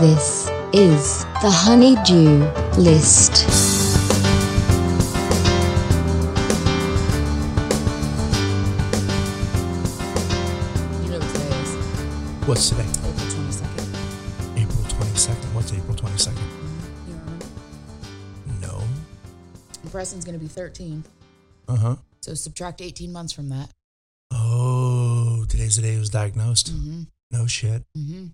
[0.00, 2.38] This is the Honey-Do
[2.80, 3.44] List.
[11.04, 12.48] You know what today is?
[12.48, 12.86] What's today?
[12.88, 14.62] April 22nd.
[14.62, 15.54] April 22nd.
[15.54, 16.38] What's April 22nd?
[17.06, 17.46] You don't remember?
[18.62, 18.82] No.
[19.82, 21.04] And Preston's going to be 13.
[21.68, 21.96] Uh huh.
[22.22, 23.68] So subtract 18 months from that.
[24.32, 26.72] Oh, today's the day he was diagnosed.
[26.72, 27.02] Mm-hmm.
[27.32, 27.84] No shit.
[27.94, 28.28] Mm-hmm.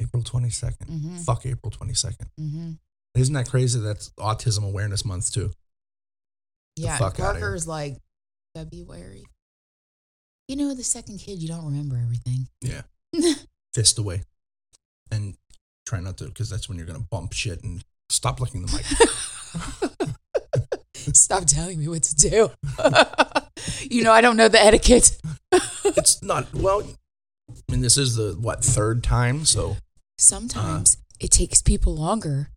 [0.00, 0.86] April 22nd.
[0.88, 1.24] Mhm.
[1.24, 2.26] Fuck April 22nd.
[2.40, 2.72] Mm-hmm.
[3.14, 3.80] Isn't that crazy?
[3.80, 5.50] That's Autism Awareness Month, too.
[6.76, 6.98] Yeah.
[6.98, 7.96] Parker's like
[8.54, 9.24] February.
[10.48, 12.48] You know, the second kid, you don't remember everything.
[12.60, 12.82] Yeah.
[13.74, 14.22] Fist away.
[15.10, 15.36] And
[15.86, 18.72] try not to, because that's when you're going to bump shit and stop licking the
[18.72, 18.84] mic.
[21.14, 22.50] Stop telling me what to do.
[23.88, 25.16] you know, I don't know the etiquette.
[25.84, 26.82] it's not, well,
[27.48, 29.44] I mean, this is the, what, third time?
[29.44, 29.76] So,
[30.18, 32.48] Sometimes it takes people longer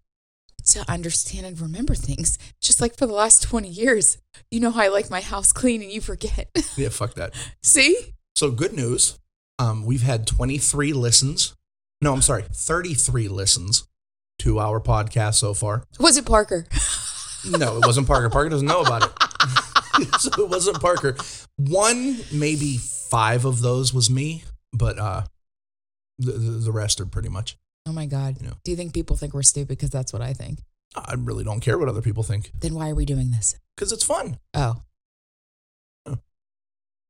[0.66, 2.38] to understand and remember things.
[2.62, 4.18] Just like for the last 20 years.
[4.52, 6.50] You know how I like my house clean and you forget.
[6.78, 7.34] yeah, fuck that.
[7.64, 8.16] See?
[8.36, 9.18] So good news.
[9.58, 11.54] Um, we've had 23 listens.
[12.02, 13.86] No, I'm sorry, 33 listens
[14.40, 15.84] to our podcast so far.
[16.00, 16.66] Was it Parker?
[17.46, 18.30] No, it wasn't Parker.
[18.30, 19.12] Parker doesn't know about it.
[20.20, 21.18] so it wasn't Parker.
[21.58, 25.24] One, maybe five of those was me, but uh,
[26.20, 27.58] the, the, rest are pretty much.
[27.88, 28.38] Oh my God.
[28.42, 28.52] Yeah.
[28.64, 29.70] Do you think people think we're stupid?
[29.70, 30.60] Because that's what I think.
[30.96, 33.56] I really don't care what other people think Then why are we doing this?
[33.76, 34.38] because it's fun.
[34.54, 34.82] Oh,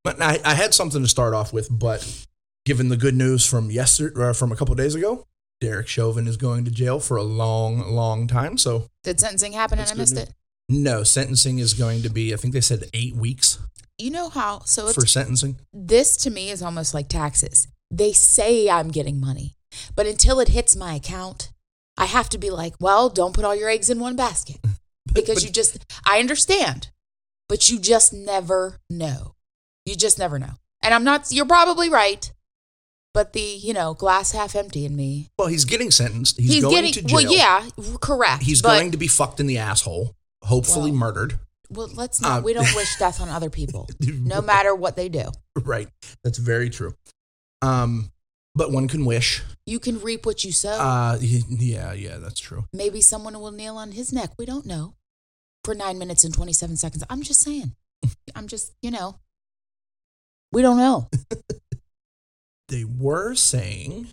[0.04, 2.26] But I, I had something to start off with, but
[2.66, 5.26] given the good news from yesterday, uh, from a couple days ago,
[5.62, 8.58] Derek Chauvin is going to jail for a long, long time.
[8.58, 10.24] So did sentencing happen and I missed news.
[10.24, 10.34] it?
[10.70, 13.58] No, sentencing is going to be, I think they said eight weeks
[13.98, 14.60] You know how?
[14.66, 15.60] So it's, for sentencing.
[15.74, 17.68] this to me is almost like taxes.
[17.92, 19.56] They say I'm getting money,
[19.96, 21.52] but until it hits my account,
[21.98, 24.58] I have to be like, well, don't put all your eggs in one basket
[25.14, 26.92] because but- you just, I understand,
[27.48, 29.34] but you just never know.
[29.86, 30.54] You just never know.
[30.82, 32.32] And I'm not, you're probably right,
[33.14, 35.28] but the, you know, glass half empty in me.
[35.38, 36.40] Well, he's getting sentenced.
[36.40, 37.16] He's, going getting, to jail.
[37.16, 37.68] well, yeah,
[38.00, 38.44] correct.
[38.44, 41.40] He's but- going to be fucked in the asshole, hopefully Well- murdered.
[41.72, 42.40] Well, let's not.
[42.40, 45.26] Uh, we don't wish death on other people, no matter what they do.
[45.56, 45.88] Right.
[46.24, 46.96] That's very true.
[47.62, 48.12] Um,
[48.56, 49.42] but one can wish.
[49.66, 50.72] You can reap what you sow.
[50.80, 52.66] Uh, yeah, yeah, that's true.
[52.74, 54.32] Maybe someone will kneel on his neck.
[54.38, 54.96] We don't know.
[55.66, 57.04] For nine minutes and 27 seconds.
[57.10, 57.76] I'm just saying.
[58.36, 59.20] I'm just, you know,
[60.52, 61.10] we don't know.
[62.70, 64.10] They were saying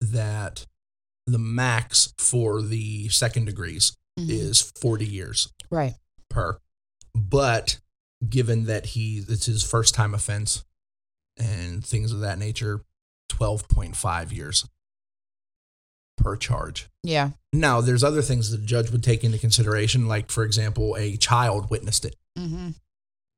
[0.00, 0.66] that
[1.26, 4.30] the max for the second degrees Mhm.
[4.30, 5.96] is 40 years Right.
[6.30, 6.60] per.
[7.12, 7.80] But
[8.28, 10.62] given that he it's his first time offense
[11.38, 12.80] and things of that nature,
[13.30, 14.66] 12.5 years
[16.16, 16.88] per charge.
[17.02, 17.30] Yeah.
[17.52, 21.16] Now, there's other things that the judge would take into consideration, like for example, a
[21.16, 22.16] child witnessed it.
[22.38, 22.70] Mm-hmm.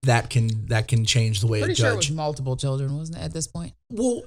[0.05, 2.09] That can that can change the way Pretty a sure judge.
[2.09, 3.75] was multiple children, wasn't it, at this point?
[3.91, 4.23] well,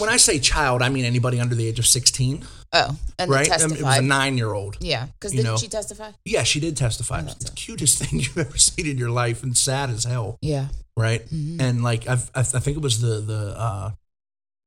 [0.00, 3.46] when I say child, I mean anybody under the age of 16, Oh, and right?
[3.46, 3.78] they I mean, testified.
[3.80, 4.76] it was a nine-year-old.
[4.80, 5.06] yeah.
[5.06, 5.56] Because didn't know.
[5.56, 6.10] she testify?
[6.24, 7.18] Yeah, she did testify.
[7.18, 10.04] Oh, It that's the cutest thing you've ever seen in your life, and sad as
[10.04, 10.68] hell, Yeah.
[10.96, 11.24] right?
[11.28, 11.60] Mhm.
[11.60, 13.90] And like I've, I, I think it was the the uh,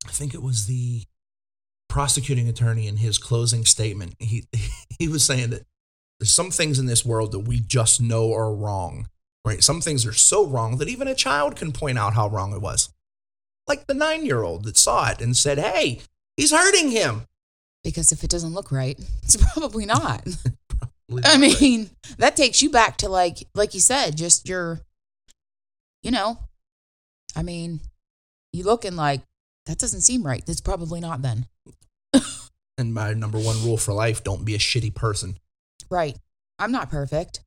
[0.07, 1.03] I think it was the
[1.89, 4.15] prosecuting attorney in his closing statement.
[4.19, 4.45] He
[4.99, 5.63] he was saying that
[6.19, 9.07] there's some things in this world that we just know are wrong,
[9.45, 9.63] right?
[9.63, 12.61] Some things are so wrong that even a child can point out how wrong it
[12.61, 12.89] was.
[13.69, 16.01] Like the nine year old that saw it and said, "Hey,
[16.35, 17.27] he's hurting him."
[17.83, 20.27] Because if it doesn't look right, it's probably not.
[21.23, 24.81] I mean, that takes you back to like like you said, just your
[26.01, 26.39] you know.
[27.35, 27.79] I mean,
[28.51, 29.21] you looking like
[29.67, 30.43] that doesn't seem right.
[30.45, 31.45] That's probably not then.
[32.77, 35.37] and my number one rule for life: don't be a shitty person.
[35.91, 36.17] Right.
[36.57, 37.41] I'm not perfect.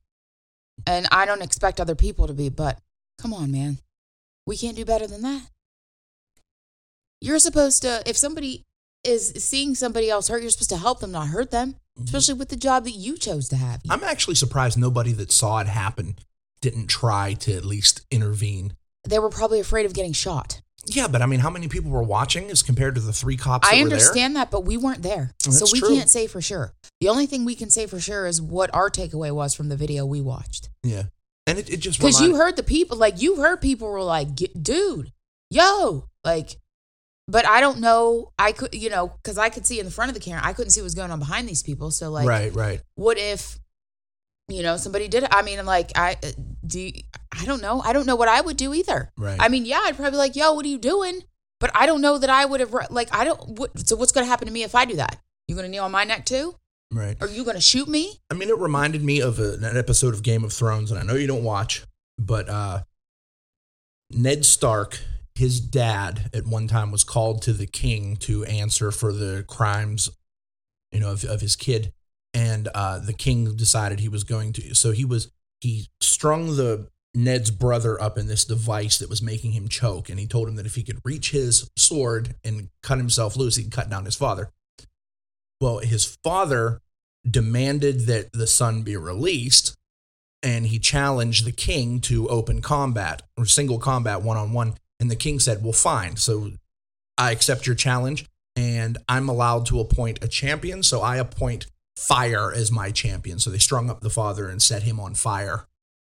[0.87, 2.79] And I don't expect other people to be, but
[3.19, 3.77] come on, man.
[4.47, 5.49] We can't do better than that.
[7.23, 8.63] You're supposed to if somebody
[9.03, 11.75] is seeing somebody else hurt, you're supposed to help them, not hurt them.
[11.97, 12.03] Mm-hmm.
[12.03, 13.81] Especially with the job that you chose to have.
[13.89, 16.17] I'm actually surprised nobody that saw it happen
[16.59, 18.73] didn't try to at least intervene.
[19.07, 20.61] They were probably afraid of getting shot.
[20.85, 23.67] Yeah, but I mean, how many people were watching as compared to the three cops
[23.71, 25.31] I understand that, but we weren't there.
[25.47, 25.95] Oh, so we true.
[25.95, 26.73] can't say for sure.
[26.99, 29.77] The only thing we can say for sure is what our takeaway was from the
[29.77, 30.69] video we watched.
[30.83, 31.03] Yeah,
[31.47, 34.35] and it, it just Because you heard the people, like you heard people were like,
[34.35, 35.13] dude,
[35.49, 36.57] yo, like,
[37.27, 38.31] but I don't know.
[38.37, 40.53] I could, you know, because I could see in the front of the camera, I
[40.53, 41.91] couldn't see what was going on behind these people.
[41.91, 42.81] So, like, right, right.
[42.95, 43.59] what if,
[44.47, 45.25] you know, somebody did?
[45.31, 46.31] I mean, like, I uh,
[46.65, 47.03] do, you-
[47.37, 47.81] I don't know.
[47.81, 49.11] I don't know what I would do either.
[49.17, 49.37] Right.
[49.39, 51.21] I mean, yeah, I'd probably be like, yo, what are you doing?
[51.59, 54.25] But I don't know that I would have, like, I don't, what, so what's going
[54.25, 55.19] to happen to me if I do that?
[55.47, 56.55] You gonna kneel on my neck too?
[56.89, 57.17] Right.
[57.19, 58.21] Are you gonna shoot me?
[58.31, 61.03] I mean, it reminded me of a, an episode of Game of Thrones, and I
[61.03, 61.83] know you don't watch,
[62.17, 62.83] but uh,
[64.09, 64.99] Ned Stark,
[65.35, 70.09] his dad, at one time was called to the king to answer for the crimes,
[70.91, 71.91] you know, of, of his kid,
[72.33, 74.75] and uh, the king decided he was going to.
[74.75, 75.31] So he was
[75.61, 80.19] he strung the Ned's brother up in this device that was making him choke, and
[80.19, 83.71] he told him that if he could reach his sword and cut himself loose, he'd
[83.71, 84.49] cut down his father.
[85.61, 86.81] Well, his father
[87.29, 89.75] demanded that the son be released
[90.41, 94.75] and he challenged the king to open combat or single combat one on one.
[95.03, 96.15] And the king said, Well, fine.
[96.15, 96.51] So
[97.17, 100.81] I accept your challenge and I'm allowed to appoint a champion.
[100.81, 101.67] So I appoint
[101.97, 103.37] fire as my champion.
[103.37, 105.67] So they strung up the father and set him on fire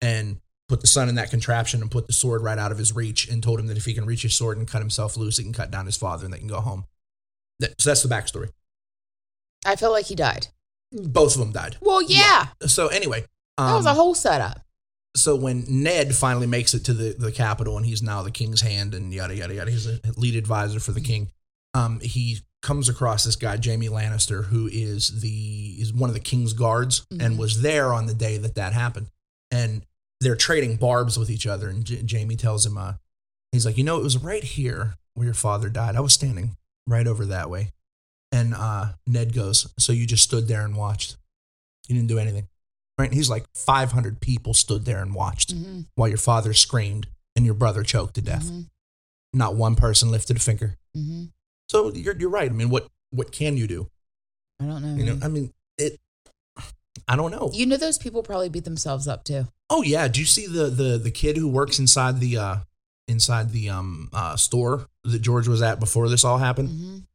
[0.01, 0.37] and
[0.69, 3.27] put the son in that contraption and put the sword right out of his reach
[3.27, 5.43] and told him that if he can reach his sword and cut himself loose, he
[5.43, 6.85] can cut down his father and they can go home.
[7.79, 8.51] So that's the backstory.
[9.65, 10.49] I feel like he died.
[10.91, 11.77] Both of them died.
[11.81, 13.25] Well, yeah, So anyway,
[13.57, 14.61] that was a um, whole setup.
[15.15, 18.61] So when Ned finally makes it to the, the capital and he's now the king's
[18.61, 21.31] hand and yada yada yada, he's a lead advisor for the king.
[21.73, 26.19] Um, he comes across this guy Jaime Lannister, who is the is one of the
[26.19, 27.37] king's guards and Mhm.
[27.37, 29.07] was there on the day that that happened.
[29.51, 29.85] And
[30.21, 31.69] they're trading barbs with each other.
[31.69, 32.93] And J- Jamie tells him, uh,
[33.51, 35.95] he's like, you know, it was right here where your father died.
[35.95, 36.57] I was standing
[36.87, 37.71] right over that way.
[38.31, 41.17] And uh, Ned goes, so you just stood there and watched.
[41.87, 42.47] You didn't do anything.
[42.97, 43.11] Right?
[43.13, 47.53] He's like, 500 people stood there and watched hmm while your father screamed and your
[47.55, 48.49] brother choked to death.
[48.49, 48.61] hmm
[49.33, 50.75] Not one person lifted a finger.
[50.93, 51.25] hmm
[51.69, 52.49] So you're, you're right.
[52.49, 53.89] I mean, what, what can you do?
[54.61, 54.95] I don't know.
[54.95, 55.19] You know.
[55.21, 55.99] I mean, it,
[57.07, 57.51] I don't know.
[57.53, 59.47] You know those people probably beat themselves up too.
[59.69, 62.55] Oh yeah, do you see the the the kid who works inside the uh
[63.07, 67.05] inside the um uh store that George was at before this all happened?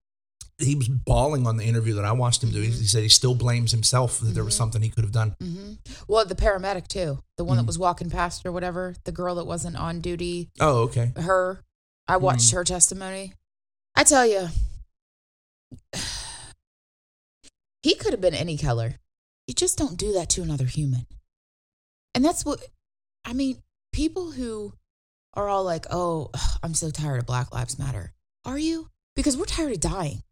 [0.61, 2.61] He was bawling on the interview that I watched him do.
[2.61, 2.79] He, Mhm.
[2.81, 4.59] he said he still blames himself that there was Mhm.
[4.59, 5.31] something he could have done.
[5.41, 5.75] hmm
[6.07, 9.47] Well, the paramedic too, the one that was walking past or whatever, the girl that
[9.47, 11.13] wasn't on duty, Oh, okay.
[11.17, 11.65] her.
[12.07, 13.33] I watched her testimony.
[13.95, 14.49] I tell you,
[17.83, 18.97] he could have been any color.
[19.47, 21.07] You just don't do that to another human.
[22.15, 22.61] And that's what
[23.25, 23.63] I mean.
[23.93, 24.75] People who
[25.35, 26.31] are all like, "Oh,
[26.63, 28.13] I'm so tired of Black Lives Matter."
[28.45, 28.91] Are you?
[29.17, 30.23] Because we're tired of dying.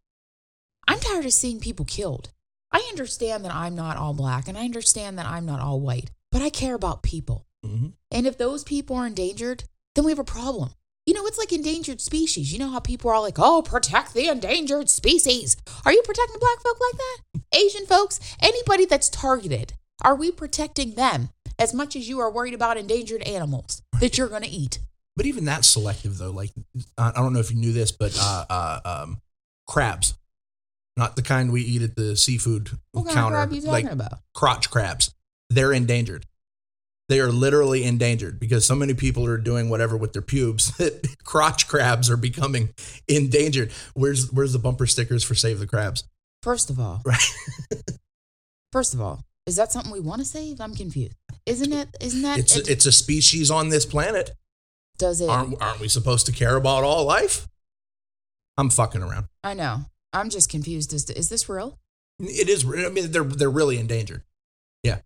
[0.89, 2.31] I'm tired of seeing people killed.
[2.71, 6.09] I understand that I'm not all black and I understand that I'm not all white,
[6.31, 7.45] but I care about people.
[7.63, 10.71] hmm And if those people are endangered, then we have a problem.
[11.05, 12.51] You know, it's like endangered species.
[12.51, 15.55] You know how people are like, oh, protect the endangered species.
[15.85, 17.41] Are you protecting black folk like that?
[17.55, 18.19] Asian folks?
[18.41, 23.21] Anybody that's targeted, are we protecting them as much as you are worried about endangered
[23.23, 24.79] animals that you're going to eat?
[25.15, 26.31] But even that's selective though.
[26.31, 26.49] Like
[26.97, 29.21] I I don't know if you knew this, but uh, uh um
[29.67, 30.15] crabs,
[30.99, 33.61] not the kind we eat at the seafood What kind counter, of crab are you
[33.67, 34.19] like talking about?
[34.35, 35.13] crotch crabs.
[35.49, 36.25] They're endangered.
[37.07, 41.07] They are literally endangered because so many people are doing whatever with their pubes that
[41.23, 42.69] crotch crabs are becoming
[43.07, 43.71] endangered.
[43.95, 46.03] Where's where's the bumper stickers for Save the Crabs?
[46.43, 47.19] First of all, Right.
[48.71, 50.61] first of all, is that something we want to save?
[50.61, 51.15] I'm confused.
[51.45, 51.89] Isn't it?
[51.99, 52.37] Isn't that?
[52.39, 54.31] It's it- it's a species on this planet.
[54.99, 55.29] does it?
[55.29, 57.47] Aren't aren't we supposed to care about all life?
[58.57, 59.25] I'm fucking around.
[59.43, 59.85] I know.
[60.13, 60.91] I'm just confused.
[60.91, 61.77] To, is this real?
[62.19, 62.65] It is.
[62.65, 64.23] I mean, they're they're really endangered.
[64.83, 64.99] Yeah,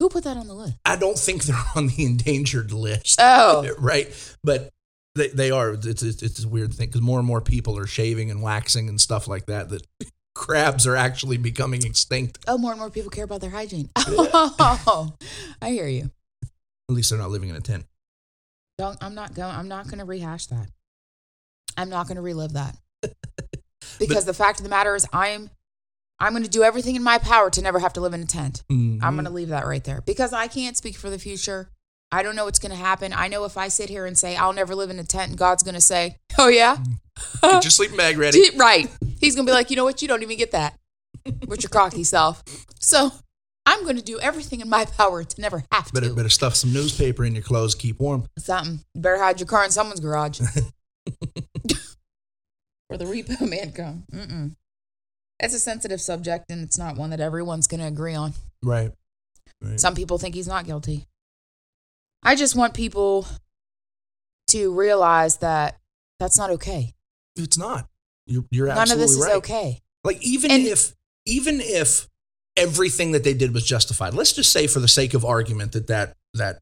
[0.00, 0.78] Who put that on the list?
[0.84, 3.18] I don't think they're on the endangered list.
[3.20, 4.08] Oh, right?
[4.42, 4.70] But
[5.14, 5.72] they, they are.
[5.72, 8.88] It's, it's, it's a weird thing because more and more people are shaving and waxing
[8.88, 9.68] and stuff like that.
[9.70, 9.86] That
[10.34, 12.38] crabs are actually becoming extinct.
[12.46, 13.90] oh, more and more people care about their hygiene.
[13.96, 15.14] Oh,
[15.62, 16.10] I hear you.
[16.88, 17.86] At least they're not living in a tent.
[18.78, 18.96] Don't.
[19.02, 19.54] I'm not going.
[19.54, 20.68] I'm not going to rehash that.
[21.76, 22.76] I'm not going to relive that.
[23.98, 25.50] Because the fact of the matter is, I'm.
[26.18, 28.26] I'm going to do everything in my power to never have to live in a
[28.26, 28.62] tent.
[28.70, 29.12] I'm Mhm.
[29.12, 31.68] going to leave that right there because I can't speak for the future.
[32.10, 33.12] I don't know what's going to happen.
[33.12, 35.38] I know if I sit here and say I'll never live in a tent, and
[35.38, 36.78] God's going to say, "Oh yeah,
[37.42, 38.40] Get your sleeping bag ready.
[38.56, 38.88] right."
[39.20, 40.00] He's going to be like, "You know what?
[40.00, 40.78] You don't even get that
[41.46, 42.42] with your cocky self."
[42.80, 43.12] So
[43.66, 46.14] I'm going to do everything in my power to never have Better to.
[46.14, 47.74] better stuff some newspaper in your clothes.
[47.74, 48.26] Keep warm.
[48.38, 48.80] Something.
[48.94, 50.40] Better hide your car in someone's garage.
[52.88, 54.04] Where the repo man come.
[54.12, 54.54] Mm-mm.
[55.40, 58.32] It's a sensitive subject, and it's not one that everyone's going to agree on.
[58.62, 58.92] Right.
[59.60, 59.78] Right.
[59.78, 61.06] Some people think he's not guilty.
[62.22, 63.26] I just want people
[64.48, 65.78] to realize that
[66.18, 66.94] that's not okay.
[67.36, 67.88] It's not.
[68.26, 69.80] You're, you're None of this is okay.
[70.04, 70.94] Like even And- if
[71.26, 72.08] even if
[72.56, 75.86] everything that they did was justified, let's just say for the sake of argument that
[75.88, 76.60] that that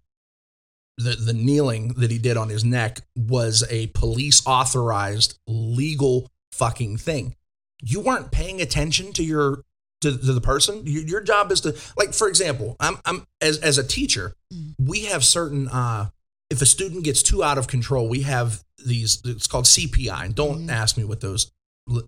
[0.97, 6.97] the the kneeling that he did on his neck was a police authorized legal fucking
[6.97, 7.35] thing.
[7.83, 9.65] you weren't paying attention to your
[10.01, 10.83] to, to the person.
[10.87, 14.35] Your, your job is to like, for example, I'm I'm as as a teacher,
[14.79, 16.11] we have certain uh
[16.51, 20.25] if a student gets too out of control, we have these it's called CPI.
[20.25, 21.51] And don't ask me what those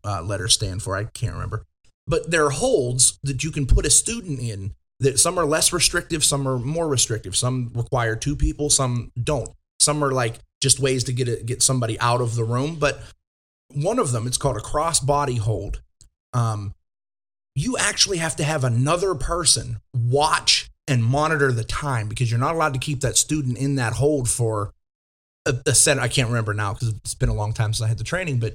[0.05, 0.97] uh, letters stand for.
[0.97, 1.65] I can't remember.
[2.07, 5.73] But there are holds that you can put a student in that some are less
[5.73, 7.37] restrictive, some are more restrictive.
[7.37, 9.51] Some require two people, some don't.
[9.79, 12.77] Some are like just ways to get it, get somebody out of the room.
[12.77, 13.01] But
[13.75, 15.83] one of them, it's called a cross body hold.
[16.33, 16.75] Um,
[17.55, 22.55] you actually have to have another person watch and monitor the time because you're not
[22.55, 24.73] allowed to keep that student in that hold for
[25.47, 25.99] a, a set.
[25.99, 28.39] I can't remember now because it's been a long time since I had the training,
[28.39, 28.55] but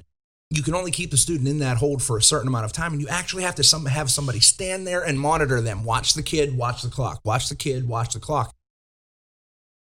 [0.54, 2.92] you can only keep the student in that hold for a certain amount of time
[2.92, 6.22] and you actually have to some, have somebody stand there and monitor them watch the
[6.22, 8.54] kid watch the clock watch the kid watch the clock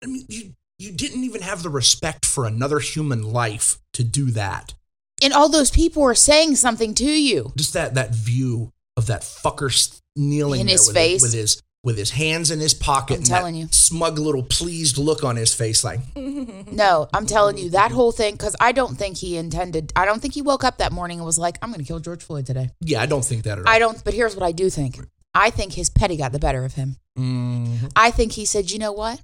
[0.02, 4.30] i mean you you didn't even have the respect for another human life to do
[4.30, 4.74] that
[5.22, 7.52] And all those people are saying something to you.
[7.56, 9.70] just that that view of that fucker
[10.16, 11.22] kneeling In his face.
[11.22, 13.68] with his with his hands in his pocket I'm and telling you.
[13.70, 18.34] smug little pleased look on his face like No, I'm telling you that whole thing
[18.34, 19.92] because I don't think he intended.
[19.96, 21.98] I don't think he woke up that morning and was like, "I'm going to kill
[22.00, 24.02] George Floyd today." yeah i don't think that at all I don't.
[24.04, 24.98] But here's what I do think.
[25.34, 26.96] I think his petty got the better of him.
[27.18, 27.90] Mhm.
[27.96, 29.20] I think he said, "You know what?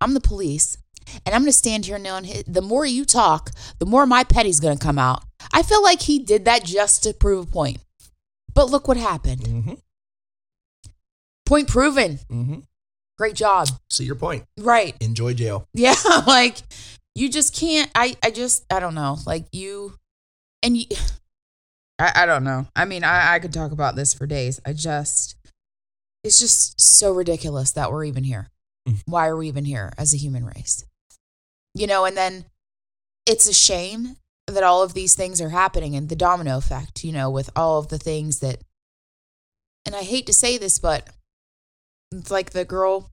[0.00, 0.76] I'm the police,
[1.26, 4.24] and I'm going to stand here knowing his, the more you talk, the more my
[4.24, 7.50] petty's going to come out." I feel like he did that just to prove a
[7.50, 7.78] point.
[8.54, 9.40] But look what happened.
[9.42, 9.78] Mhm.
[11.52, 12.18] Point proven.
[12.30, 12.62] Mhm.
[13.18, 13.68] Great job.
[13.90, 14.96] see your point Right.
[15.00, 15.94] enjoy jail Yeah,
[16.26, 16.62] like
[17.14, 17.90] you just can't.
[17.94, 19.18] I I just I don't know.
[19.26, 19.98] Like you,
[20.62, 20.86] and you.
[21.98, 22.68] I I don't know.
[22.74, 24.62] I mean, I I could talk about this for days.
[24.64, 25.36] I just,
[26.24, 28.48] it's just so ridiculous that we're even here.
[28.88, 29.02] Mm.
[29.04, 30.86] Why are we even here as a human race?
[31.74, 32.46] You know, and then
[33.26, 34.16] it's a shame
[34.46, 37.04] that all of these things are happening and the domino effect.
[37.04, 38.62] You know, with all of the things that,
[39.84, 41.10] and I hate to say this, but
[42.12, 43.10] it's like the girl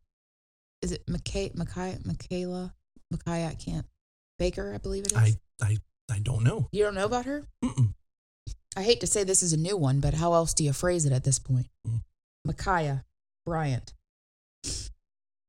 [0.81, 2.73] is it McKay, McKay, Michaela?
[3.11, 3.85] Michaela, I can't.
[4.37, 5.17] Baker, I believe it is.
[5.17, 5.77] i i
[6.11, 7.43] i don't know you don't know about her?
[7.63, 7.93] Mm-mm.
[8.77, 11.05] I hate to say this is a new one, but how else do you phrase
[11.05, 11.67] it at this point?
[11.87, 12.01] Mm.
[12.47, 13.03] Makhia
[13.45, 13.93] Bryant.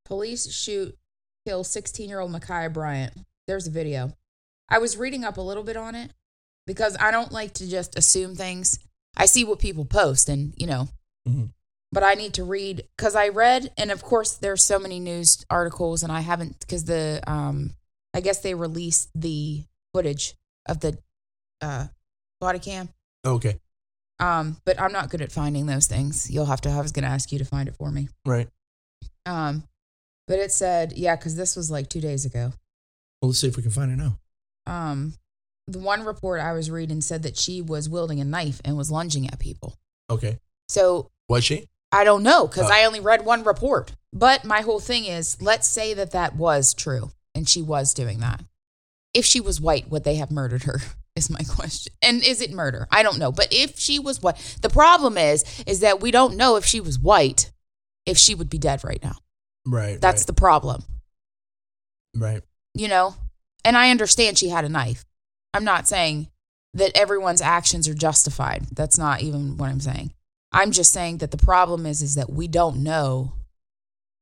[0.05, 0.97] Police shoot,
[1.45, 3.13] kill 16 year old Makhia Bryant.
[3.47, 4.13] There's a video.
[4.69, 6.11] I was reading up a little bit on it
[6.67, 8.79] because I don't like to just assume things.
[9.15, 10.89] I see what people post and, you know,
[11.27, 11.51] Mhm.
[11.91, 15.45] But I need to read because I read, and of course, there's so many news
[15.49, 17.71] articles, and I haven't because the, um,
[18.13, 20.35] I guess they released the footage
[20.67, 20.97] of the
[21.61, 21.87] uh,
[22.39, 22.89] body cam.
[23.25, 23.59] okay
[24.19, 26.29] Um, but I'm not good at finding those things.
[26.31, 26.69] You'll have to.
[26.69, 28.07] I was going to ask you to find it for me.
[28.25, 28.47] right
[29.25, 29.63] Um,
[30.27, 32.53] but it said, yeah, because this was like two days ago.
[33.21, 34.17] well let's see if we can find it now
[34.65, 35.13] Um,
[35.67, 38.89] the one report I was reading said that she was wielding a knife and was
[38.91, 39.77] lunging at people.
[40.09, 42.73] okay So was she I don't know because Uh.
[42.73, 43.93] I only read one report.
[44.13, 48.19] But my whole thing is, let's say that that was true and she was doing
[48.19, 48.41] that.
[49.13, 50.79] If she was white, would they have murdered her?
[51.13, 51.91] Is my question.
[52.01, 52.87] And is it murder?
[52.89, 53.33] I don't know.
[53.33, 56.79] But if she was white, the problem is, is that we don't know if she
[56.79, 57.51] was white,
[58.05, 59.17] if she would be dead right now.
[59.67, 60.83] right That's the problem,
[62.15, 62.41] right
[62.73, 63.15] you know?
[63.63, 65.05] And I understand she had a knife.
[65.53, 66.29] I'm not saying
[66.73, 68.67] that everyone's actions are justified.
[68.71, 70.13] That's not even what I'm saying.
[70.51, 73.33] I'm just saying that the problem is is that we don't know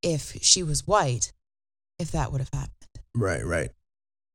[0.03, 1.31] if she was white,
[1.97, 2.73] if that would have happened.
[3.15, 3.71] Right, right.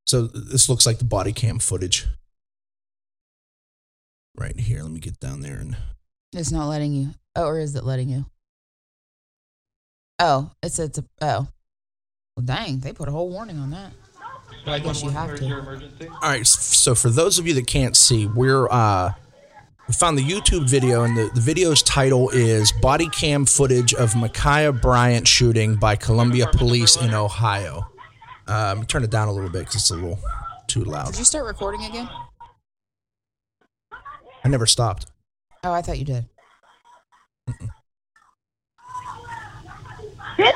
[0.07, 2.07] So this looks like the body cam footage.
[4.37, 4.83] Right here.
[4.83, 5.77] Let me get down there and
[6.33, 7.11] It's not letting you.
[7.37, 8.27] Oh, or is it letting you?
[10.19, 11.49] Oh, it's it's a oh.
[12.37, 13.93] Well, dang, they put a whole warning on that.
[14.67, 16.09] I guess you have to.
[16.11, 19.13] All right, so for those of you that can't see, we're uh
[19.87, 24.12] we found the YouTube video and the, the video's title is Body Cam Footage of
[24.12, 27.87] Makhia Bryant Shooting by Columbus Police in Ohio.
[28.47, 30.19] Um, turn it down a little bit because it's a little
[30.67, 31.07] too loud.
[31.07, 32.09] Did you start recording again?
[34.43, 35.07] I never stopped.
[35.62, 36.26] Oh, I thought you did.
[40.37, 40.55] This,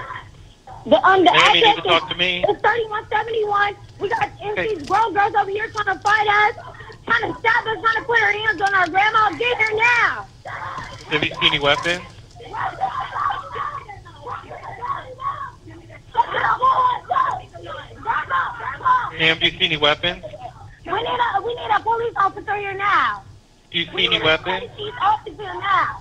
[0.87, 2.45] the um the Ma'am, you need address to talk to me.
[2.49, 3.77] is thirty one seventy one.
[4.01, 6.57] We got these grown girls over here trying to fight us,
[7.09, 9.31] trying to stop us, trying to put our hands on our grandma.
[9.31, 10.27] Get here now.
[11.11, 12.03] Have you seen any weapons?
[19.19, 20.23] Ma'am, do you see any weapons?
[20.87, 23.23] We need a we need a police officer here now.
[23.71, 24.71] Do you We any need weapons?
[24.77, 26.01] police officer now.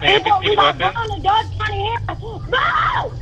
[0.00, 0.96] Ma'am, do you see any weapons?
[0.96, 2.18] on the dog trying to hear us.
[2.48, 3.12] No!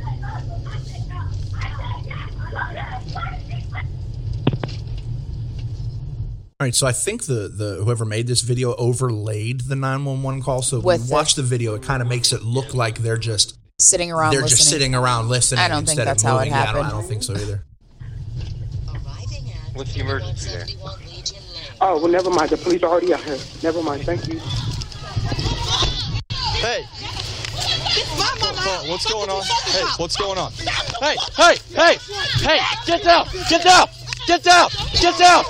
[6.61, 10.61] All right, so I think the the whoever made this video overlaid the 911 call.
[10.61, 12.97] So when With you the- watch the video, it kind of makes it look like
[12.99, 14.57] they're just Sitting around they're listening.
[14.57, 15.61] just sitting around listening.
[15.61, 16.51] I don't think instead that's of how it moving.
[16.51, 17.63] Yeah, I don't- I don't think so either.
[19.73, 20.67] What's the emergency there?
[21.79, 22.49] Oh, well, never mind.
[22.49, 23.37] The police are already out here.
[23.63, 24.03] Never mind.
[24.05, 24.41] Thank you.
[26.59, 26.83] Hey.
[28.89, 29.43] What's going on?
[29.43, 30.51] Hey, what's going on?
[30.99, 31.97] Hey, hey, hey,
[32.43, 33.87] hey, get down, get down,
[34.27, 35.45] get down, get down.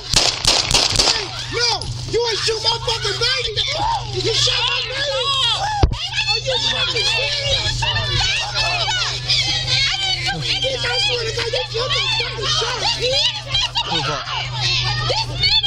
[1.52, 3.58] No, you ain't shoot my fucking baby.
[4.22, 5.10] You shot my baby.
[6.30, 7.82] Are you fucking serious?
[10.30, 12.82] I swear to God, you killed me fucking shot.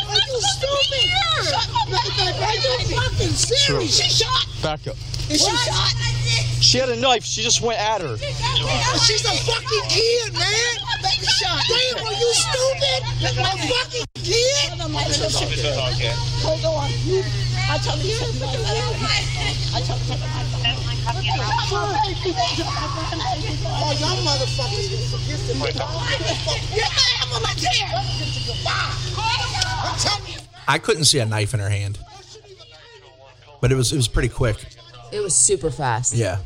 [0.07, 1.07] Are you stupid?
[2.43, 3.95] Are you fucking serious?
[3.99, 4.47] She shot.
[4.63, 4.97] Back up.
[5.29, 5.91] Is she shot?
[6.63, 7.25] She had a knife.
[7.25, 8.17] She just went at her.
[8.19, 10.77] She's a fucking kid, man.
[11.69, 13.03] Damn, are you stupid?
[13.25, 16.15] A fucking kid?
[16.43, 16.91] Hold on.
[17.05, 17.23] You,
[17.69, 18.15] I told you.
[18.15, 19.83] I
[23.75, 25.55] Oh, y'all motherfuckers gonna forget the
[26.75, 26.89] Yeah,
[27.21, 27.89] I'm on my chair.
[29.85, 30.39] I'm telling you.
[30.69, 31.99] I couldn't see a knife in her hand,
[33.61, 34.65] but it was it was pretty quick.
[35.11, 36.15] It was super fast.
[36.15, 36.39] Yeah.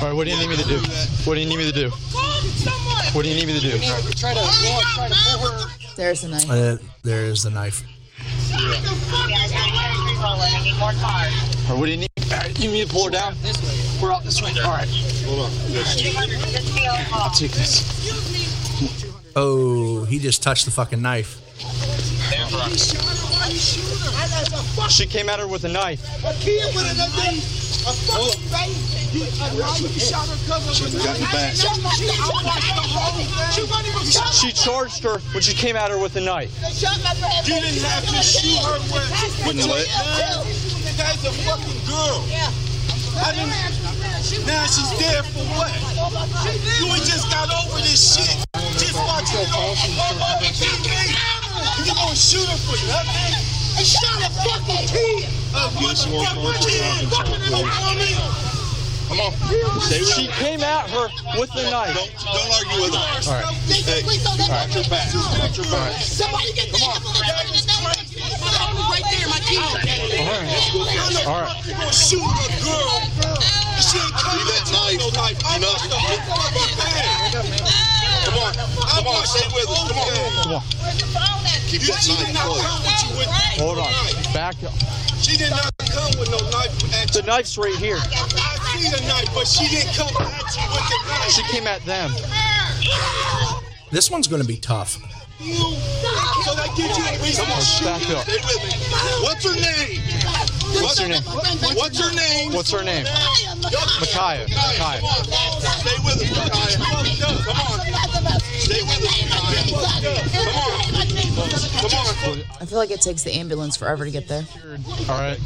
[0.00, 0.78] All right, what do you need me to do?
[1.24, 1.90] What do you need me to do?
[3.12, 3.78] What do you need me to do?
[3.78, 5.77] Try to, try to pull her.
[5.98, 6.48] There's the knife.
[6.48, 7.82] Uh, there is the knife.
[8.52, 8.62] All
[11.68, 12.08] right, what do you need?
[12.30, 13.34] All right, you need to pull her down?
[14.00, 14.52] We're out this way.
[14.62, 14.88] All right.
[15.26, 15.50] Hold on.
[17.12, 17.82] I'll take this.
[19.34, 21.40] Oh, he just touched the fucking knife.
[24.88, 26.02] She came at her with a knife.
[26.24, 27.38] A kid with a baby.
[27.38, 28.74] A fucking baby.
[29.14, 29.80] You, a knife.
[29.80, 31.56] You shot her cousin with a knife.
[31.56, 33.30] She watched the whole thing.
[33.54, 34.34] She wasn't even shot.
[34.34, 36.50] She charged her when she came at her with a knife.
[36.72, 36.98] shot.
[37.46, 39.08] You didn't have to shoot her with,
[39.46, 39.86] with the what?
[40.98, 42.24] That's a fucking girl.
[42.28, 42.50] Yeah.
[43.18, 43.50] I didn't,
[44.46, 45.74] now she's dead for what?
[46.78, 48.44] You ain't just got over this shit.
[48.78, 51.37] Just watching it on, on, on TV.
[51.58, 53.34] And you gonna shoot her for nothing?
[53.78, 55.30] I shot a fucking kid.
[55.54, 57.08] A motherfucking kid.
[57.10, 58.48] Fucking in a woman.
[59.08, 59.32] Come on.
[59.88, 61.08] She came at her
[61.40, 61.96] with the knife.
[61.96, 63.00] Don't, don't argue with her.
[63.00, 63.56] All right.
[63.64, 65.08] Hey, watch your back.
[65.40, 65.96] Watch your back.
[66.02, 67.64] Somebody get the ambulance.
[67.68, 69.64] Right there, my kid.
[71.24, 71.56] All right.
[71.64, 73.00] You gonna shoot a girl?
[73.80, 75.00] She ain't coming that knife.
[75.00, 75.40] No knife.
[75.46, 75.80] I'm not.
[78.28, 78.52] Come on.
[78.52, 79.24] Come on.
[79.24, 80.47] Stay with us.
[80.58, 80.98] Come on.
[80.98, 81.38] Come on.
[81.68, 83.60] Keep that knife close.
[83.60, 83.92] Hold on.
[84.32, 84.72] Back up.
[85.20, 87.98] She did not come with no knife at The knife's right here.
[87.98, 91.30] I see the knife, but she didn't come at you with the knife.
[91.30, 92.10] She came at them.
[93.90, 94.98] This one's going to be tough.
[95.40, 95.54] You.
[95.54, 98.22] So that gives you a reason to shoot Back up.
[98.24, 98.74] Stay with me.
[99.22, 100.00] What's her name?
[100.82, 101.22] What's her name?
[101.22, 102.52] What's her name?
[102.52, 103.04] What's her name?
[103.06, 104.46] Makhia.
[104.46, 105.00] Makhia.
[105.80, 106.76] Stay with us, Makhia.
[107.44, 107.78] Come on.
[108.58, 110.16] Stay with us, Makhia.
[111.80, 112.14] Come on.
[112.14, 112.38] Come on.
[112.60, 114.44] I feel like it takes the ambulance forever to get there.
[115.08, 115.38] All right.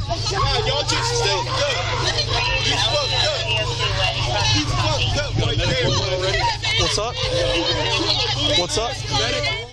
[0.67, 1.47] Y'all just stay up.
[2.63, 3.39] He's fucked up.
[4.53, 5.91] He's fucked up right there.
[6.81, 7.15] What's up?
[8.59, 8.93] What's up?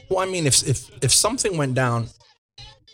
[0.09, 2.09] Well, I mean, if if if something went down,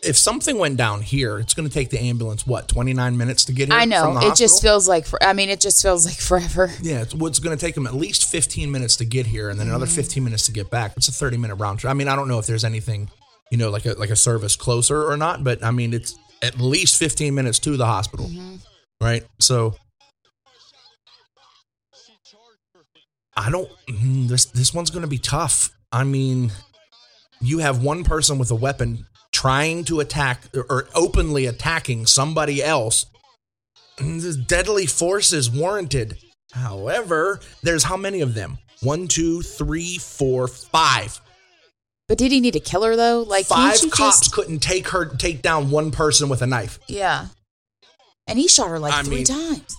[0.06, 3.46] if something went down here, it's going to take the ambulance what twenty nine minutes
[3.46, 3.78] to get here.
[3.78, 4.20] I know.
[4.22, 5.06] It just feels like.
[5.06, 6.72] For, I mean, it just feels like forever.
[6.82, 9.50] Yeah, it's, well, it's going to take them at least 15 minutes to get here
[9.50, 10.94] and then another 15 minutes to get back.
[10.98, 11.92] It's a 30 minute round trip.
[11.92, 13.10] I mean, I don't know if there's anything,
[13.52, 16.60] you know, like a like a service closer or not, but I mean, it's at
[16.60, 18.30] least 15 minutes to the hospital.
[19.02, 19.24] Right?
[19.40, 19.76] So
[23.36, 25.72] I don't mm, this this one's going to be tough.
[25.92, 26.52] I mean,
[27.42, 29.06] you have one person with a weapon
[29.46, 33.06] trying to attack or openly attacking somebody else
[34.48, 36.18] deadly force is warranted.
[36.52, 38.58] However, there's how many of them?
[38.82, 41.22] One, two, three, four, five.
[42.08, 43.22] But did he need to kill her though?
[43.22, 46.80] Like Five cops just- couldn't take her, take down one person with a knife.
[46.88, 47.28] yeah.
[48.28, 49.76] And he shot her like I three mean- times.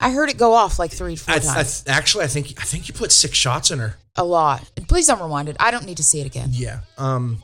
[0.00, 1.84] I heard it go off like three, four I, I, times.
[1.86, 3.96] actually, I think I think you put six shots in her.
[4.16, 4.68] A lot.
[4.78, 5.56] And please don't rewind it.
[5.60, 6.48] I don't need to see it again.
[6.52, 6.80] Yeah.
[6.98, 7.42] Um.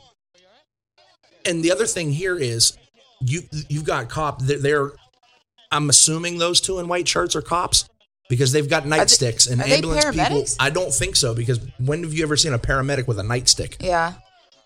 [1.45, 2.77] And the other thing here is,
[3.19, 4.41] you you've got cop.
[4.41, 4.91] They're, they're
[5.71, 7.87] I'm assuming those two in white shirts are cops
[8.29, 10.45] because they've got nightsticks and ambulance people.
[10.59, 13.75] I don't think so because when have you ever seen a paramedic with a nightstick?
[13.79, 14.13] Yeah.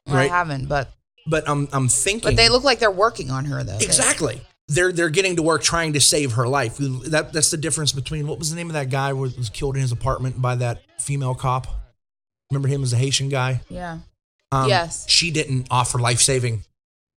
[0.07, 0.29] Well, Right.
[0.31, 0.89] I haven't, but
[1.27, 2.29] But I'm I'm thinking.
[2.29, 3.77] but they look like they're working on her though.
[3.77, 4.41] Exactly.
[4.67, 6.77] They're they're getting to work trying to save her life.
[6.77, 9.75] That that's the difference between what was the name of that guy who was killed
[9.75, 11.67] in his apartment by that female cop.
[12.51, 13.61] Remember him as a Haitian guy?
[13.69, 13.99] Yeah.
[14.55, 15.05] Um, Yes.
[15.09, 16.63] She didn't offer life saving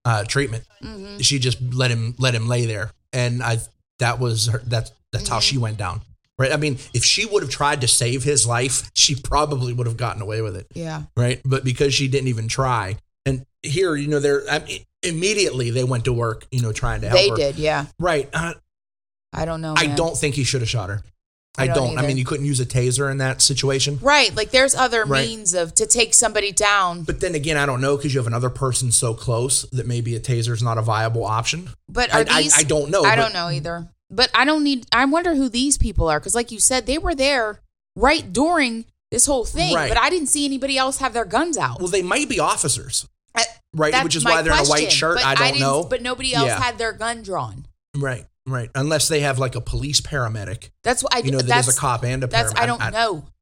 [0.04, 0.64] uh, treatment.
[0.82, 1.18] Mm-hmm.
[1.18, 3.58] She just let him let him lay there, and I
[3.98, 4.62] that was her.
[4.66, 5.42] That's that's how Mm-hmm.
[5.42, 6.00] she went down.
[6.38, 6.52] Right.
[6.52, 9.96] I mean, if she would have tried to save his life, she probably would have
[9.96, 10.68] gotten away with it.
[10.72, 11.02] Yeah.
[11.16, 11.40] Right.
[11.44, 12.96] But because she didn't even try,
[13.26, 17.00] and here, you know, they're I mean, immediately they went to work, you know, trying
[17.00, 17.36] to help They her.
[17.36, 17.86] did, yeah.
[17.98, 18.28] Right.
[18.32, 18.54] Uh,
[19.32, 19.74] I don't know.
[19.76, 21.02] I don't think he should have shot her.
[21.58, 21.98] I I don't don't.
[21.98, 23.98] I mean, you couldn't use a taser in that situation.
[24.00, 24.34] Right.
[24.34, 25.26] Like there's other Right.
[25.28, 27.02] means of to take somebody down.
[27.02, 30.14] But then again, I don't know because you have another person so close that maybe
[30.14, 31.70] a taser is not a viable option.
[31.88, 33.02] But I, are I, these I don't know.
[33.04, 33.88] I but- don't know either.
[34.10, 36.96] But I don't need I wonder who these people are cuz like you said they
[36.98, 37.60] were there
[37.96, 39.88] right during this whole thing, Right.
[39.88, 41.78] but I didn't see anybody else have their guns out.
[41.80, 43.44] Well, they might be officers, I-
[43.74, 44.02] right?
[44.04, 45.18] Which is why they're in a white shirt.
[45.24, 45.82] I don't know.
[45.84, 46.60] But nobody else Yeah.
[46.62, 47.66] had their gun drawn.
[47.96, 48.70] Right, right.
[48.74, 50.70] Unless they have like a police paramedic.
[50.84, 52.58] That's what I You know, that that's is a cop and a paramedic.
[52.58, 52.86] I don't know.